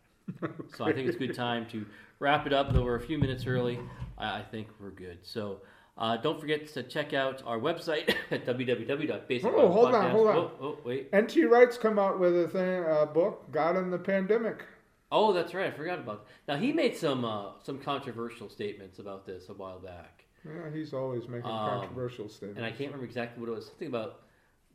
So 0.76 0.84
I 0.84 0.92
think 0.92 1.08
it's 1.08 1.16
a 1.16 1.18
good 1.18 1.34
time 1.34 1.66
to 1.70 1.84
wrap 2.18 2.46
it 2.46 2.52
up. 2.52 2.72
Though 2.72 2.82
we're 2.82 2.96
a 2.96 3.00
few 3.00 3.18
minutes 3.18 3.46
early, 3.46 3.78
I, 4.18 4.42
think 4.42 4.68
we're 4.80 4.90
good. 4.90 5.18
So 5.22 5.60
uh, 5.96 6.16
don't 6.16 6.40
forget 6.40 6.66
to 6.74 6.82
check 6.82 7.12
out 7.12 7.42
our 7.46 7.58
website 7.58 8.14
at 8.30 8.44
www.basic. 8.46 9.46
Oh, 9.46 9.70
hold 9.70 9.94
on, 9.94 10.10
hold 10.10 10.28
on. 10.28 10.36
Oh, 10.36 10.50
oh, 10.60 10.78
wait. 10.84 11.14
NT 11.14 11.48
Wright's 11.48 11.78
come 11.78 11.98
out 11.98 12.18
with 12.18 12.36
a 12.36 12.48
thing, 12.48 12.84
a 12.88 13.06
book, 13.06 13.50
God 13.52 13.76
in 13.76 13.90
the 13.90 13.98
Pandemic. 13.98 14.64
Oh, 15.12 15.32
that's 15.32 15.54
right. 15.54 15.72
I 15.72 15.76
forgot 15.76 16.00
about 16.00 16.26
that. 16.26 16.54
Now 16.54 16.60
he 16.60 16.72
made 16.72 16.96
some 16.96 17.24
uh, 17.24 17.52
some 17.62 17.78
controversial 17.78 18.48
statements 18.48 18.98
about 18.98 19.26
this 19.26 19.48
a 19.48 19.52
while 19.52 19.78
back. 19.78 20.24
Yeah, 20.44 20.70
he's 20.74 20.92
always 20.92 21.28
making 21.28 21.50
Um, 21.50 21.80
controversial 21.80 22.28
statements. 22.28 22.58
and 22.58 22.66
I 22.66 22.70
can't 22.70 22.90
remember 22.90 23.06
exactly 23.06 23.40
what 23.40 23.50
it 23.50 23.54
was. 23.54 23.66
Something 23.66 23.88
about 23.88 24.20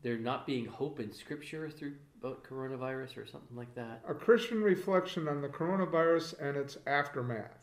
there 0.01 0.17
not 0.17 0.47
being 0.47 0.65
hope 0.65 0.99
in 0.99 1.11
Scripture 1.11 1.69
through 1.69 1.93
about 2.21 2.43
coronavirus 2.43 3.17
or 3.17 3.25
something 3.25 3.55
like 3.55 3.73
that. 3.75 4.01
A 4.07 4.13
Christian 4.13 4.61
reflection 4.61 5.27
on 5.27 5.41
the 5.41 5.47
coronavirus 5.47 6.39
and 6.41 6.57
its 6.57 6.77
aftermath. 6.85 7.57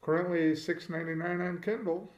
Currently 0.00 0.56
six 0.56 0.88
ninety 0.88 1.14
nine 1.14 1.40
on 1.40 1.60
Kindle. 1.60 2.10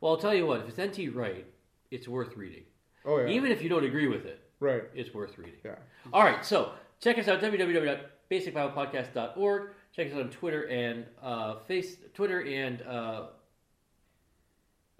Well, 0.00 0.12
I'll 0.12 0.18
tell 0.18 0.34
you 0.34 0.46
what. 0.46 0.60
If 0.66 0.76
it's 0.78 0.98
NT 0.98 1.14
Wright, 1.14 1.46
it's 1.90 2.08
worth 2.08 2.36
reading. 2.36 2.64
Oh 3.04 3.18
yeah, 3.18 3.28
Even 3.28 3.52
if 3.52 3.62
you 3.62 3.68
don't 3.68 3.84
agree 3.84 4.08
with 4.08 4.26
it, 4.26 4.40
right. 4.60 4.82
it's 4.94 5.14
worth 5.14 5.38
reading. 5.38 5.54
Yeah. 5.64 5.76
All 6.12 6.22
right. 6.24 6.44
So 6.44 6.72
check 7.00 7.18
us 7.18 7.28
out 7.28 7.40
www.basicbiblepodcast.org. 7.40 9.70
Check 9.94 10.08
us 10.08 10.12
out 10.14 10.20
on 10.22 10.30
Twitter 10.30 10.62
and 10.68 11.04
uh, 11.22 11.58
face 11.60 11.96
Twitter 12.14 12.40
and 12.42 12.82
uh, 12.82 13.26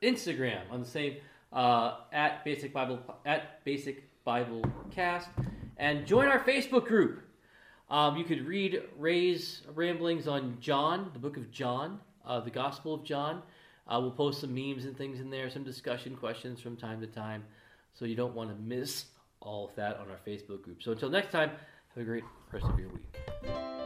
Instagram 0.03 0.61
on 0.71 0.81
the 0.81 0.89
same 0.89 1.17
uh, 1.53 1.97
at 2.13 2.45
Basic 2.45 2.73
Bible 2.73 3.01
at 3.25 3.65
Basic 3.65 4.05
Bible 4.25 4.63
Cast, 4.91 5.29
and 5.77 6.07
join 6.07 6.29
our 6.29 6.41
Facebook 6.41 6.87
group. 6.87 7.23
Um, 7.91 8.17
you 8.17 8.25
could 8.25 8.47
read 8.47 8.83
Ray's 8.99 9.63
ramblings 9.75 10.29
on 10.29 10.59
John, 10.61 11.11
the 11.15 11.19
book 11.19 11.37
of 11.37 11.51
John, 11.51 12.01
uh, 12.27 12.41
the 12.41 12.51
Gospel 12.51 12.95
of 12.95 13.05
John. 13.05 13.43
Uh, 13.87 13.99
we'll 14.01 14.11
post 14.11 14.43
some 14.43 14.55
memes 14.55 14.85
and 14.85 14.97
things 14.97 15.21
in 15.21 15.31
there, 15.31 15.49
some 15.49 15.65
discussion 15.65 16.15
questions 16.15 16.61
from 16.61 16.77
time 16.77 17.01
to 17.01 17.07
time, 17.07 17.45
so 17.95 18.05
you 18.05 18.15
don't 18.15 18.35
want 18.35 18.51
to 18.51 18.57
miss 18.63 19.07
all 19.41 19.69
of 19.69 19.75
that 19.77 19.97
on 19.97 20.11
our 20.11 20.19
Facebook 20.27 20.63
group. 20.63 20.83
So 20.83 20.93
until 20.93 21.09
next 21.09 21.31
time, 21.31 21.51
have 21.95 22.03
a 22.03 22.05
great 22.05 22.25
rest 22.53 22.67
of 22.67 22.79
your 22.79 22.91
week. 22.91 23.78